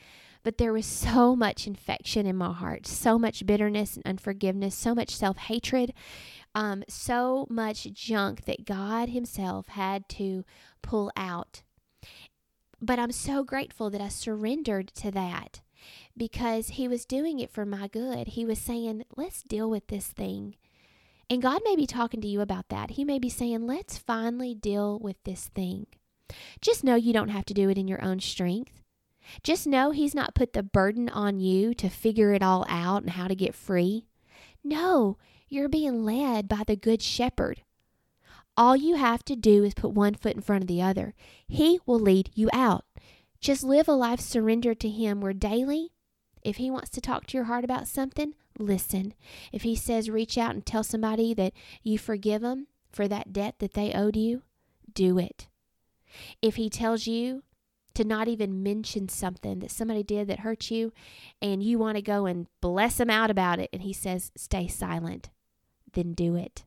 But 0.44 0.58
there 0.58 0.72
was 0.72 0.86
so 0.86 1.36
much 1.36 1.68
infection 1.68 2.26
in 2.26 2.38
my 2.38 2.54
heart, 2.54 2.88
so 2.88 3.20
much 3.20 3.46
bitterness 3.46 3.98
and 3.98 4.08
unforgiveness, 4.08 4.76
so 4.76 4.96
much 4.96 5.14
self 5.14 5.36
hatred, 5.36 5.94
um, 6.56 6.86
so 6.88 7.48
much 7.50 7.92
junk 7.92 8.46
that 8.46 8.64
God 8.64 9.10
Himself 9.10 9.68
had 9.68 10.08
to 10.10 10.46
pull 10.82 11.12
out 11.18 11.64
but 12.82 13.00
I'm 13.00 13.12
so 13.12 13.44
grateful 13.44 13.90
that 13.90 14.02
I 14.02 14.10
surrendered 14.10 14.90
to 14.96 15.12
that 15.12 15.62
because 16.16 16.70
He 16.70 16.88
was 16.88 17.06
doing 17.06 17.40
it 17.40 17.52
for 17.52 17.66
my 17.66 17.88
good. 17.88 18.30
He 18.30 18.46
was 18.46 18.60
saying, 18.60 19.04
let's 19.16 19.42
deal 19.44 19.70
with 19.70 19.88
this 19.88 20.08
thing. 20.08 20.56
And 21.30 21.42
God 21.42 21.62
may 21.66 21.76
be 21.76 21.86
talking 21.86 22.22
to 22.22 22.28
you 22.28 22.42
about 22.42 22.70
that. 22.70 22.92
He 22.92 23.04
may 23.04 23.20
be 23.20 23.30
saying, 23.30 23.68
let's 23.68 23.98
finally 23.98 24.56
deal 24.56 24.98
with 25.00 25.18
this 25.24 25.50
thing. 25.54 25.88
Just 26.62 26.84
know 26.84 26.96
you 26.96 27.14
don't 27.14 27.30
have 27.30 27.46
to 27.46 27.54
do 27.54 27.70
it 27.70 27.78
in 27.78 27.88
your 27.88 28.04
own 28.04 28.20
strength. 28.20 28.82
Just 29.44 29.68
know 29.68 29.92
He's 29.92 30.16
not 30.16 30.36
put 30.36 30.54
the 30.54 30.64
burden 30.64 31.10
on 31.10 31.40
you 31.40 31.74
to 31.76 31.90
figure 31.90 32.34
it 32.34 32.44
all 32.44 32.66
out 32.70 33.02
and 33.02 33.12
how 33.12 33.28
to 33.28 33.36
get 33.36 33.56
free. 33.56 34.06
No, 34.64 35.18
you're 35.50 35.70
being 35.70 36.04
led 36.04 36.48
by 36.48 36.64
the 36.66 36.76
Good 36.76 37.02
Shepherd 37.02 37.62
all 38.58 38.76
you 38.76 38.96
have 38.96 39.24
to 39.26 39.36
do 39.36 39.64
is 39.64 39.76
put 39.76 39.92
one 39.92 40.16
foot 40.16 40.36
in 40.36 40.42
front 40.42 40.64
of 40.64 40.68
the 40.68 40.82
other. 40.82 41.14
He 41.48 41.80
will 41.86 42.00
lead 42.00 42.32
you 42.34 42.50
out. 42.52 42.86
Just 43.40 43.64
live 43.64 43.88
a 43.88 43.94
life 43.94 44.20
surrendered 44.20 44.80
to 44.80 44.90
Him 44.90 45.22
where 45.22 45.34
daily, 45.34 45.92
if 46.42 46.58
He 46.58 46.72
wants 46.72 46.90
to 46.90 47.02
talk 47.02 47.28
to 47.28 47.38
your 47.38 47.46
heart 47.46 47.64
about 47.64 47.88
something, 47.88 48.34
listen. 48.58 49.14
If 49.52 49.62
He 49.62 49.76
says 49.76 50.10
reach 50.10 50.38
out 50.38 50.56
and 50.56 50.66
tell 50.66 50.84
somebody 50.84 51.36
that 51.36 51.54
you 51.84 52.00
forgive 52.00 52.42
them 52.42 52.68
for 52.92 53.08
that 53.08 53.32
debt 53.32 53.56
that 53.60 53.74
they 53.74 53.94
owed 53.94 54.16
you, 54.16 54.42
do 54.92 55.20
it. 55.20 55.48
If 56.42 56.56
He 56.56 56.70
tells 56.70 57.06
you 57.06 57.44
to 57.94 58.04
not 58.04 58.28
even 58.28 58.64
mention 58.64 59.08
something 59.08 59.60
that 59.60 59.72
somebody 59.72 60.04
did 60.04 60.28
that 60.28 60.40
hurt 60.40 60.72
you 60.72 60.94
and 61.42 61.64
you 61.64 61.80
want 61.80 61.96
to 61.96 62.02
go 62.02 62.26
and 62.26 62.48
bless 62.62 62.98
them 62.98 63.10
out 63.12 63.30
about 63.30 63.60
it, 63.60 63.70
and 63.72 63.84
He 63.84 63.94
says 63.94 64.32
stay 64.36 64.68
silent, 64.68 65.30
then 65.94 66.14
do 66.14 66.36
it. 66.36 66.64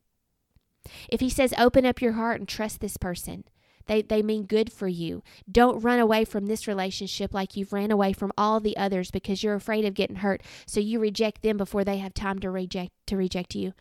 If 1.09 1.19
he 1.19 1.29
says, 1.29 1.53
open 1.57 1.85
up 1.85 2.01
your 2.01 2.13
heart 2.13 2.39
and 2.39 2.47
trust 2.47 2.79
this 2.79 2.97
person, 2.97 3.43
they, 3.85 4.01
they 4.01 4.21
mean 4.21 4.43
good 4.43 4.71
for 4.71 4.87
you. 4.87 5.23
Don't 5.51 5.81
run 5.81 5.99
away 5.99 6.25
from 6.25 6.45
this 6.45 6.67
relationship 6.67 7.33
like 7.33 7.55
you've 7.55 7.73
ran 7.73 7.91
away 7.91 8.13
from 8.13 8.31
all 8.37 8.59
the 8.59 8.77
others 8.77 9.11
because 9.11 9.43
you're 9.43 9.55
afraid 9.55 9.85
of 9.85 9.93
getting 9.93 10.17
hurt. 10.17 10.41
So 10.65 10.79
you 10.79 10.99
reject 10.99 11.41
them 11.41 11.57
before 11.57 11.83
they 11.83 11.97
have 11.97 12.13
time 12.13 12.39
to 12.39 12.49
reject 12.49 12.91
to 13.07 13.17
reject 13.17 13.55
you. 13.55 13.73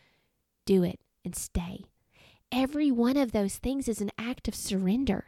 Do 0.64 0.82
it 0.82 1.00
and 1.24 1.36
stay. 1.36 1.84
Every 2.52 2.90
one 2.90 3.16
of 3.16 3.32
those 3.32 3.56
things 3.56 3.88
is 3.88 4.00
an 4.00 4.10
act 4.18 4.48
of 4.48 4.54
surrender. 4.54 5.26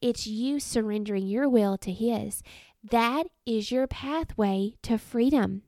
It's 0.00 0.26
you 0.26 0.60
surrendering 0.60 1.26
your 1.26 1.48
will 1.48 1.78
to 1.78 1.92
his. 1.92 2.42
That 2.82 3.26
is 3.46 3.70
your 3.70 3.86
pathway 3.86 4.74
to 4.82 4.98
freedom. 4.98 5.62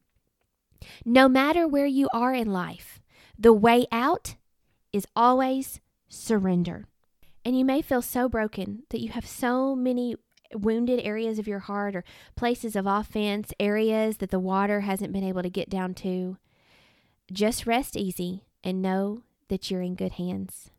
No 1.05 1.29
matter 1.29 1.67
where 1.67 1.87
you 1.87 2.09
are 2.13 2.35
in 2.35 2.53
life, 2.53 3.01
the 3.39 3.53
way 3.53 3.87
out 3.91 4.37
is 4.97 5.07
always 5.15 5.81
surrender. 6.09 6.87
And 7.45 7.57
you 7.57 7.65
may 7.65 7.83
feel 7.83 8.03
so 8.03 8.29
broken 8.29 8.83
that 8.91 9.01
you 9.01 9.11
have 9.11 9.27
so 9.27 9.77
many 9.77 10.17
wounded 10.53 11.01
areas 11.05 11.39
of 11.39 11.47
your 11.47 11.61
heart 11.61 11.95
or 11.95 12.05
places 12.35 12.75
of 12.75 12.87
offense, 12.87 13.53
areas 13.61 14.17
that 14.19 14.31
the 14.31 14.41
water 14.41 14.81
hasn't 14.81 15.13
been 15.13 15.25
able 15.25 15.43
to 15.43 15.51
get 15.51 15.69
down 15.69 15.95
to. 15.95 16.39
Just 17.31 17.67
rest 17.67 17.97
easy 17.97 18.45
and 18.65 18.83
know 18.83 19.23
that 19.49 19.71
you're 19.71 19.83
in 19.83 19.95
good 19.95 20.13
hands. 20.13 20.71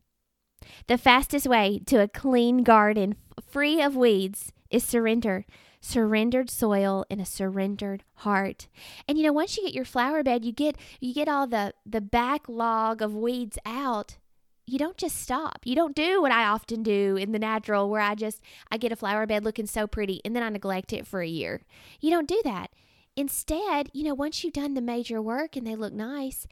The 0.87 0.97
fastest 0.97 1.47
way 1.47 1.81
to 1.85 2.01
a 2.01 2.07
clean 2.07 2.63
garden 2.63 3.15
free 3.45 3.81
of 3.81 3.95
weeds 3.95 4.51
is 4.69 4.83
surrender. 4.83 5.45
Surrendered 5.87 6.49
soil 6.49 7.05
and 7.09 7.21
a 7.21 7.25
surrendered 7.25 8.03
heart. 8.15 8.67
And 9.07 9.17
you 9.17 9.23
know, 9.23 9.31
once 9.31 9.55
you 9.55 9.63
get 9.63 9.73
your 9.73 9.85
flower 9.85 10.21
bed, 10.21 10.43
you 10.43 10.51
get 10.51 10.75
you 10.99 11.13
get 11.13 11.29
all 11.29 11.47
the 11.47 11.73
the 11.85 12.01
backlog 12.01 13.01
of 13.01 13.15
weeds 13.15 13.57
out. 13.65 14.17
You 14.65 14.77
don't 14.77 14.97
just 14.97 15.15
stop. 15.15 15.59
You 15.63 15.75
don't 15.75 15.95
do 15.95 16.21
what 16.21 16.33
I 16.33 16.43
often 16.43 16.83
do 16.83 17.15
in 17.15 17.31
the 17.31 17.39
natural 17.39 17.89
where 17.89 18.01
I 18.01 18.15
just 18.15 18.41
I 18.69 18.75
get 18.75 18.91
a 18.91 18.97
flower 18.97 19.25
bed 19.25 19.45
looking 19.45 19.65
so 19.65 19.87
pretty 19.87 20.19
and 20.25 20.35
then 20.35 20.43
I 20.43 20.49
neglect 20.49 20.91
it 20.91 21.07
for 21.07 21.21
a 21.21 21.27
year. 21.27 21.61
You 22.01 22.11
don't 22.11 22.27
do 22.27 22.41
that. 22.43 22.71
Instead, 23.15 23.89
you 23.93 24.03
know, 24.03 24.13
once 24.13 24.43
you've 24.43 24.51
done 24.51 24.73
the 24.73 24.81
major 24.81 25.21
work 25.21 25.55
and 25.55 25.65
they 25.65 25.77
look 25.77 25.93
nice, 25.93 26.47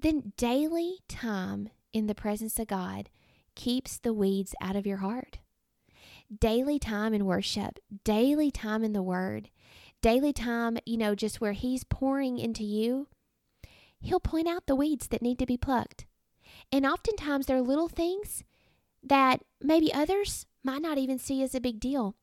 then 0.00 0.34
daily 0.36 0.98
time 1.08 1.70
in 1.92 2.06
the 2.06 2.14
presence 2.14 2.60
of 2.60 2.68
God 2.68 3.10
keeps 3.56 3.98
the 3.98 4.14
weeds 4.14 4.54
out 4.62 4.76
of 4.76 4.86
your 4.86 4.98
heart 4.98 5.40
daily 6.36 6.78
time 6.78 7.14
in 7.14 7.24
worship, 7.24 7.78
daily 8.04 8.50
time 8.50 8.84
in 8.84 8.92
the 8.92 9.02
Word, 9.02 9.50
daily 10.02 10.32
time, 10.32 10.78
you 10.84 10.96
know, 10.96 11.14
just 11.14 11.40
where 11.40 11.52
He's 11.52 11.84
pouring 11.84 12.38
into 12.38 12.64
you, 12.64 13.08
He'll 14.00 14.20
point 14.20 14.46
out 14.48 14.66
the 14.66 14.76
weeds 14.76 15.08
that 15.08 15.22
need 15.22 15.38
to 15.38 15.46
be 15.46 15.56
plucked. 15.56 16.06
And 16.70 16.86
oftentimes 16.86 17.46
there 17.46 17.56
are 17.56 17.62
little 17.62 17.88
things 17.88 18.44
that 19.02 19.42
maybe 19.60 19.92
others 19.92 20.46
might 20.62 20.82
not 20.82 20.98
even 20.98 21.18
see 21.18 21.42
as 21.42 21.54
a 21.54 21.60
big 21.60 21.80
deal. 21.80 22.14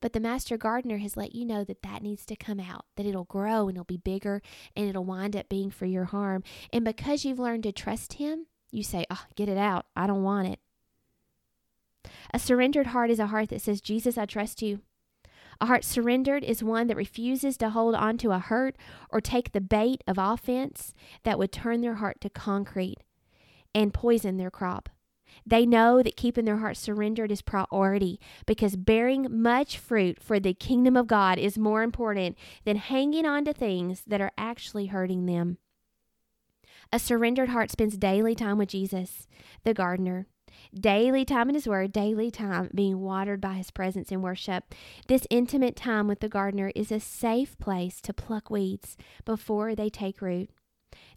But 0.00 0.12
the 0.12 0.20
master 0.20 0.58
gardener 0.58 0.98
has 0.98 1.16
let 1.16 1.34
you 1.34 1.44
know 1.44 1.62
that 1.62 1.82
that 1.82 2.02
needs 2.02 2.26
to 2.26 2.34
come 2.34 2.58
out, 2.58 2.86
that 2.96 3.06
it'll 3.06 3.24
grow 3.24 3.68
and 3.68 3.76
it'll 3.76 3.84
be 3.84 3.96
bigger 3.96 4.42
and 4.74 4.88
it'll 4.88 5.04
wind 5.04 5.36
up 5.36 5.48
being 5.48 5.70
for 5.70 5.86
your 5.86 6.06
harm. 6.06 6.42
And 6.72 6.84
because 6.84 7.24
you've 7.24 7.38
learned 7.38 7.62
to 7.62 7.72
trust 7.72 8.14
him, 8.14 8.46
you 8.72 8.82
say, 8.82 9.06
Oh, 9.10 9.24
get 9.36 9.48
it 9.48 9.58
out. 9.58 9.86
I 9.94 10.08
don't 10.08 10.24
want 10.24 10.48
it. 10.48 10.58
A 12.34 12.38
surrendered 12.38 12.88
heart 12.88 13.10
is 13.10 13.18
a 13.18 13.28
heart 13.28 13.48
that 13.50 13.60
says, 13.60 13.80
Jesus, 13.80 14.18
I 14.18 14.26
trust 14.26 14.62
you. 14.62 14.80
A 15.60 15.66
heart 15.66 15.84
surrendered 15.84 16.42
is 16.42 16.62
one 16.62 16.88
that 16.88 16.96
refuses 16.96 17.56
to 17.58 17.70
hold 17.70 17.94
on 17.94 18.18
to 18.18 18.32
a 18.32 18.38
hurt 18.38 18.76
or 19.10 19.20
take 19.20 19.52
the 19.52 19.60
bait 19.60 20.02
of 20.06 20.18
offense 20.18 20.92
that 21.22 21.38
would 21.38 21.52
turn 21.52 21.80
their 21.80 21.96
heart 21.96 22.20
to 22.22 22.30
concrete 22.30 22.98
and 23.74 23.94
poison 23.94 24.38
their 24.38 24.50
crop. 24.50 24.88
They 25.46 25.64
know 25.64 26.02
that 26.02 26.16
keeping 26.16 26.44
their 26.44 26.58
heart 26.58 26.76
surrendered 26.76 27.32
is 27.32 27.42
priority 27.42 28.20
because 28.44 28.76
bearing 28.76 29.26
much 29.42 29.78
fruit 29.78 30.22
for 30.22 30.38
the 30.38 30.52
kingdom 30.52 30.96
of 30.96 31.06
God 31.06 31.38
is 31.38 31.56
more 31.56 31.82
important 31.82 32.36
than 32.64 32.76
hanging 32.76 33.24
on 33.24 33.44
to 33.44 33.52
things 33.52 34.02
that 34.06 34.20
are 34.20 34.32
actually 34.36 34.86
hurting 34.86 35.26
them. 35.26 35.58
A 36.92 36.98
surrendered 36.98 37.48
heart 37.48 37.70
spends 37.70 37.96
daily 37.96 38.34
time 38.34 38.58
with 38.58 38.68
Jesus, 38.68 39.26
the 39.64 39.72
gardener, 39.72 40.26
daily 40.74 41.24
time 41.24 41.48
in 41.48 41.54
His 41.54 41.66
Word, 41.66 41.92
daily 41.92 42.30
time 42.30 42.70
being 42.74 43.00
watered 43.00 43.40
by 43.40 43.54
His 43.54 43.70
presence 43.70 44.10
in 44.10 44.22
worship. 44.22 44.74
This 45.06 45.26
intimate 45.30 45.76
time 45.76 46.08
with 46.08 46.20
the 46.20 46.28
gardener 46.28 46.72
is 46.74 46.90
a 46.90 47.00
safe 47.00 47.58
place 47.58 48.00
to 48.02 48.12
pluck 48.12 48.50
weeds 48.50 48.96
before 49.24 49.74
they 49.74 49.88
take 49.88 50.22
root. 50.22 50.50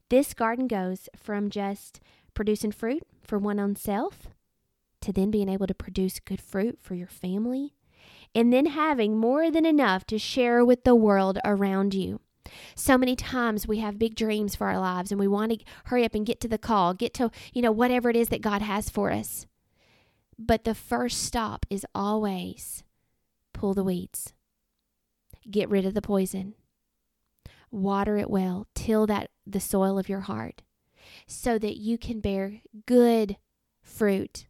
This 0.09 0.33
garden 0.33 0.67
goes 0.67 1.09
from 1.15 1.49
just 1.49 1.99
producing 2.33 2.71
fruit 2.71 3.03
for 3.23 3.39
one 3.39 3.59
own 3.59 3.75
self 3.75 4.27
to 5.01 5.11
then 5.11 5.31
being 5.31 5.49
able 5.49 5.67
to 5.67 5.73
produce 5.73 6.19
good 6.19 6.41
fruit 6.41 6.79
for 6.81 6.95
your 6.95 7.07
family 7.07 7.73
and 8.33 8.51
then 8.51 8.67
having 8.67 9.17
more 9.17 9.49
than 9.49 9.65
enough 9.65 10.05
to 10.05 10.19
share 10.19 10.63
with 10.63 10.83
the 10.83 10.95
world 10.95 11.39
around 11.45 11.93
you. 11.93 12.19
So 12.75 12.97
many 12.97 13.15
times 13.15 13.67
we 13.67 13.79
have 13.79 13.99
big 13.99 14.15
dreams 14.15 14.55
for 14.55 14.67
our 14.67 14.79
lives 14.79 15.11
and 15.11 15.19
we 15.19 15.27
want 15.27 15.51
to 15.51 15.65
hurry 15.85 16.05
up 16.05 16.15
and 16.15 16.25
get 16.25 16.39
to 16.41 16.47
the 16.47 16.57
call, 16.57 16.93
get 16.93 17.13
to, 17.15 17.31
you 17.53 17.61
know, 17.61 17.71
whatever 17.71 18.09
it 18.09 18.15
is 18.15 18.29
that 18.29 18.41
God 18.41 18.61
has 18.61 18.89
for 18.89 19.11
us. 19.11 19.45
But 20.37 20.63
the 20.63 20.75
first 20.75 21.23
stop 21.23 21.65
is 21.69 21.85
always 21.95 22.83
pull 23.53 23.73
the 23.73 23.83
weeds, 23.83 24.33
get 25.49 25.69
rid 25.69 25.85
of 25.85 25.93
the 25.93 26.01
poison, 26.01 26.55
water 27.71 28.17
it 28.17 28.29
well, 28.29 28.67
till 28.75 29.07
that 29.07 29.29
the 29.47 29.59
soil 29.59 29.97
of 29.97 30.09
your 30.09 30.21
heart. 30.21 30.61
So 31.27 31.57
that 31.59 31.77
you 31.77 31.97
can 31.97 32.19
bear 32.19 32.61
good 32.85 33.37
fruit. 33.81 34.47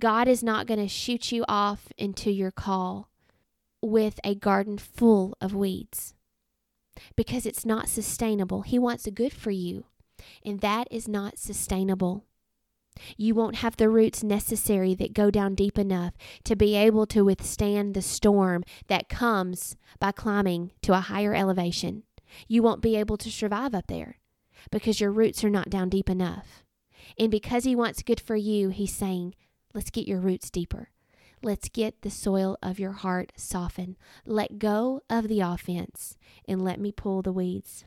God 0.00 0.28
is 0.28 0.42
not 0.42 0.66
going 0.66 0.80
to 0.80 0.88
shoot 0.88 1.30
you 1.32 1.44
off 1.48 1.88
into 1.96 2.30
your 2.30 2.50
call 2.50 3.08
with 3.80 4.18
a 4.24 4.34
garden 4.34 4.76
full 4.76 5.36
of 5.40 5.54
weeds 5.54 6.15
because 7.16 7.46
it's 7.46 7.66
not 7.66 7.88
sustainable. 7.88 8.62
He 8.62 8.78
wants 8.78 9.08
good 9.14 9.32
for 9.32 9.50
you, 9.50 9.84
and 10.44 10.60
that 10.60 10.88
is 10.90 11.08
not 11.08 11.38
sustainable. 11.38 12.24
You 13.16 13.34
won't 13.34 13.56
have 13.56 13.76
the 13.76 13.88
roots 13.88 14.22
necessary 14.22 14.94
that 14.94 15.12
go 15.12 15.30
down 15.30 15.54
deep 15.54 15.78
enough 15.78 16.14
to 16.44 16.56
be 16.56 16.74
able 16.74 17.06
to 17.06 17.24
withstand 17.24 17.94
the 17.94 18.02
storm 18.02 18.64
that 18.88 19.08
comes 19.08 19.76
by 19.98 20.12
climbing 20.12 20.72
to 20.82 20.94
a 20.94 21.00
higher 21.00 21.34
elevation. 21.34 22.04
You 22.48 22.62
won't 22.62 22.82
be 22.82 22.96
able 22.96 23.16
to 23.18 23.30
survive 23.30 23.74
up 23.74 23.86
there 23.86 24.18
because 24.70 25.00
your 25.00 25.10
roots 25.10 25.44
are 25.44 25.50
not 25.50 25.70
down 25.70 25.88
deep 25.88 26.08
enough. 26.08 26.64
And 27.18 27.30
because 27.30 27.64
He 27.64 27.76
wants 27.76 28.02
good 28.02 28.20
for 28.20 28.36
you, 28.36 28.70
He's 28.70 28.94
saying, 28.94 29.34
let's 29.74 29.90
get 29.90 30.08
your 30.08 30.18
roots 30.18 30.50
deeper. 30.50 30.90
Let's 31.42 31.68
get 31.68 32.02
the 32.02 32.10
soil 32.10 32.56
of 32.62 32.80
your 32.80 32.92
heart 32.92 33.32
softened. 33.36 33.96
Let 34.24 34.58
go 34.58 35.02
of 35.08 35.28
the 35.28 35.40
offense 35.40 36.16
and 36.48 36.64
let 36.64 36.80
me 36.80 36.92
pull 36.92 37.22
the 37.22 37.32
weeds. 37.32 37.84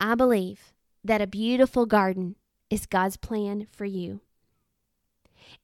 I 0.00 0.14
believe 0.14 0.72
that 1.02 1.20
a 1.20 1.26
beautiful 1.26 1.86
garden 1.86 2.36
is 2.70 2.86
God's 2.86 3.16
plan 3.16 3.66
for 3.70 3.84
you. 3.84 4.20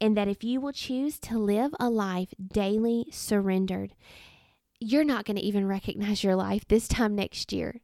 And 0.00 0.16
that 0.16 0.28
if 0.28 0.44
you 0.44 0.60
will 0.60 0.72
choose 0.72 1.18
to 1.20 1.38
live 1.38 1.74
a 1.80 1.90
life 1.90 2.34
daily 2.40 3.06
surrendered, 3.10 3.94
you're 4.78 5.04
not 5.04 5.24
going 5.24 5.36
to 5.36 5.42
even 5.42 5.66
recognize 5.66 6.22
your 6.22 6.36
life 6.36 6.66
this 6.68 6.88
time 6.88 7.14
next 7.14 7.52
year. 7.52 7.80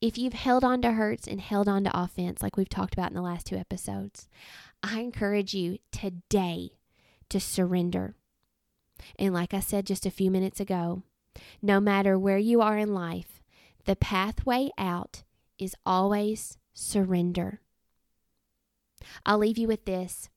If 0.00 0.18
you've 0.18 0.34
held 0.34 0.64
on 0.64 0.82
to 0.82 0.92
hurts 0.92 1.26
and 1.26 1.40
held 1.40 1.68
on 1.68 1.84
to 1.84 2.00
offense, 2.00 2.42
like 2.42 2.56
we've 2.56 2.68
talked 2.68 2.94
about 2.94 3.10
in 3.10 3.16
the 3.16 3.22
last 3.22 3.46
two 3.46 3.56
episodes, 3.56 4.28
I 4.82 5.00
encourage 5.00 5.54
you 5.54 5.78
today 5.90 6.72
to 7.32 7.40
surrender. 7.40 8.14
And 9.18 9.34
like 9.34 9.52
I 9.52 9.60
said 9.60 9.86
just 9.86 10.06
a 10.06 10.10
few 10.10 10.30
minutes 10.30 10.60
ago, 10.60 11.02
no 11.60 11.80
matter 11.80 12.18
where 12.18 12.38
you 12.38 12.60
are 12.60 12.78
in 12.78 12.94
life, 12.94 13.42
the 13.84 13.96
pathway 13.96 14.70
out 14.78 15.22
is 15.58 15.74
always 15.84 16.58
surrender. 16.74 17.60
I'll 19.26 19.38
leave 19.38 19.58
you 19.58 19.66
with 19.66 19.84
this. 19.84 20.28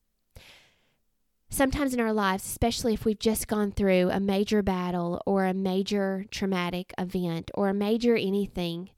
Sometimes 1.48 1.94
in 1.94 2.00
our 2.00 2.12
lives, 2.12 2.44
especially 2.44 2.92
if 2.92 3.04
we've 3.04 3.18
just 3.18 3.46
gone 3.46 3.70
through 3.70 4.10
a 4.10 4.18
major 4.18 4.62
battle 4.62 5.22
or 5.24 5.44
a 5.44 5.54
major 5.54 6.24
traumatic 6.30 6.92
event 6.98 7.50
or 7.54 7.68
a 7.68 7.74
major 7.74 8.16
anything, 8.16 8.90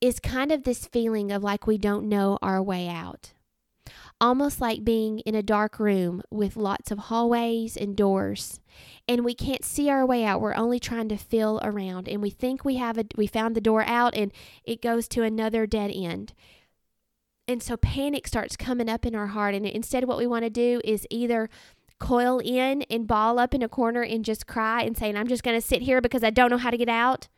is 0.00 0.18
kind 0.18 0.50
of 0.52 0.64
this 0.64 0.86
feeling 0.86 1.30
of 1.30 1.42
like 1.42 1.66
we 1.66 1.76
don't 1.76 2.08
know 2.08 2.38
our 2.40 2.62
way 2.62 2.88
out. 2.88 3.32
Almost 4.18 4.62
like 4.62 4.82
being 4.82 5.18
in 5.20 5.34
a 5.34 5.42
dark 5.42 5.78
room 5.78 6.22
with 6.30 6.56
lots 6.56 6.90
of 6.90 6.98
hallways 6.98 7.76
and 7.76 7.94
doors, 7.94 8.60
and 9.06 9.26
we 9.26 9.34
can't 9.34 9.62
see 9.62 9.90
our 9.90 10.06
way 10.06 10.24
out. 10.24 10.40
We're 10.40 10.54
only 10.54 10.80
trying 10.80 11.10
to 11.10 11.18
feel 11.18 11.60
around, 11.62 12.08
and 12.08 12.22
we 12.22 12.30
think 12.30 12.64
we 12.64 12.76
have 12.76 12.96
a 12.96 13.04
we 13.14 13.26
found 13.26 13.54
the 13.54 13.60
door 13.60 13.84
out, 13.86 14.14
and 14.14 14.32
it 14.64 14.80
goes 14.80 15.06
to 15.08 15.22
another 15.22 15.66
dead 15.66 15.90
end. 15.94 16.32
And 17.46 17.62
so 17.62 17.76
panic 17.76 18.26
starts 18.26 18.56
coming 18.56 18.88
up 18.88 19.04
in 19.04 19.14
our 19.14 19.26
heart, 19.28 19.54
and 19.54 19.66
instead, 19.66 20.04
what 20.04 20.16
we 20.16 20.26
want 20.26 20.44
to 20.44 20.50
do 20.50 20.80
is 20.82 21.06
either 21.10 21.50
coil 21.98 22.40
in 22.42 22.82
and 22.88 23.06
ball 23.06 23.38
up 23.38 23.52
in 23.52 23.62
a 23.62 23.68
corner 23.68 24.02
and 24.02 24.24
just 24.24 24.46
cry 24.46 24.82
and 24.82 24.96
saying, 24.96 25.18
"I'm 25.18 25.28
just 25.28 25.42
going 25.42 25.60
to 25.60 25.66
sit 25.66 25.82
here 25.82 26.00
because 26.00 26.24
I 26.24 26.30
don't 26.30 26.50
know 26.50 26.56
how 26.56 26.70
to 26.70 26.78
get 26.78 26.88
out," 26.88 27.28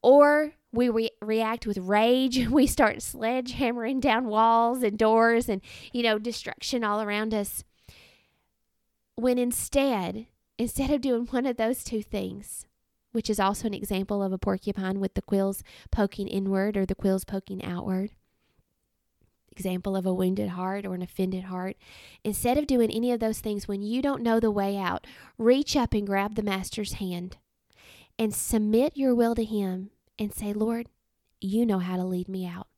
or 0.00 0.52
we 0.74 0.88
re- 0.88 1.10
react 1.22 1.66
with 1.66 1.78
rage. 1.78 2.48
We 2.54 2.66
start 2.66 2.96
sledgehammering 2.96 4.00
down 4.00 4.26
walls 4.26 4.82
and 4.82 4.98
doors 4.98 5.48
and, 5.48 5.60
you 5.92 6.02
know, 6.02 6.18
destruction 6.18 6.84
all 6.84 7.00
around 7.00 7.34
us. 7.34 7.64
When 9.16 9.38
instead, 9.38 10.26
instead 10.58 10.90
of 10.90 11.00
doing 11.00 11.26
one 11.26 11.46
of 11.46 11.56
those 11.56 11.84
two 11.84 12.02
things, 12.02 12.66
which 13.12 13.30
is 13.30 13.40
also 13.40 13.66
an 13.66 13.74
example 13.74 14.22
of 14.22 14.32
a 14.32 14.38
porcupine 14.38 15.00
with 15.00 15.14
the 15.14 15.22
quills 15.22 15.62
poking 15.90 16.28
inward 16.28 16.76
or 16.76 16.84
the 16.86 16.94
quills 16.94 17.24
poking 17.24 17.64
outward, 17.64 18.10
example 19.50 19.96
of 19.96 20.04
a 20.04 20.14
wounded 20.14 20.50
heart 20.50 20.84
or 20.84 20.94
an 20.94 21.02
offended 21.02 21.44
heart. 21.44 21.76
Instead 22.24 22.58
of 22.58 22.66
doing 22.66 22.90
any 22.90 23.12
of 23.12 23.20
those 23.20 23.38
things, 23.38 23.68
when 23.68 23.82
you 23.82 24.02
don't 24.02 24.22
know 24.22 24.40
the 24.40 24.50
way 24.50 24.76
out, 24.76 25.06
reach 25.38 25.76
up 25.76 25.94
and 25.94 26.06
grab 26.06 26.34
the 26.34 26.42
Master's 26.42 26.94
hand 26.94 27.36
and 28.18 28.34
submit 28.34 28.96
your 28.96 29.14
will 29.14 29.34
to 29.34 29.44
Him 29.44 29.90
and 30.18 30.32
say, 30.32 30.52
Lord, 30.52 30.88
you 31.40 31.66
know 31.66 31.78
how 31.78 31.96
to 31.96 32.04
lead 32.04 32.28
me 32.28 32.46
out. 32.46 32.68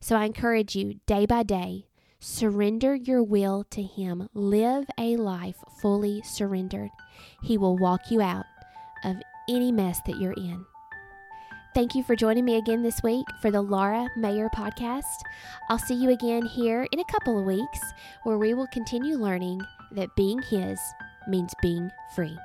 So 0.00 0.16
I 0.16 0.24
encourage 0.24 0.76
you 0.76 1.00
day 1.06 1.26
by 1.26 1.42
day, 1.42 1.86
surrender 2.18 2.94
your 2.94 3.22
will 3.22 3.64
to 3.70 3.82
Him. 3.82 4.28
Live 4.34 4.86
a 4.98 5.16
life 5.16 5.56
fully 5.80 6.22
surrendered. 6.24 6.90
He 7.42 7.56
will 7.56 7.76
walk 7.76 8.10
you 8.10 8.20
out 8.20 8.46
of 9.04 9.16
any 9.48 9.72
mess 9.72 10.00
that 10.06 10.18
you're 10.18 10.32
in. 10.32 10.64
Thank 11.72 11.94
you 11.94 12.02
for 12.02 12.16
joining 12.16 12.44
me 12.44 12.56
again 12.56 12.82
this 12.82 13.00
week 13.02 13.26
for 13.40 13.50
the 13.50 13.62
Laura 13.62 14.08
Mayer 14.16 14.48
podcast. 14.54 15.04
I'll 15.68 15.78
see 15.78 15.94
you 15.94 16.10
again 16.10 16.44
here 16.44 16.86
in 16.90 16.98
a 16.98 17.04
couple 17.04 17.38
of 17.38 17.44
weeks 17.44 17.78
where 18.24 18.38
we 18.38 18.54
will 18.54 18.66
continue 18.72 19.16
learning 19.16 19.60
that 19.92 20.14
being 20.16 20.42
His 20.42 20.80
means 21.28 21.54
being 21.62 21.90
free. 22.16 22.36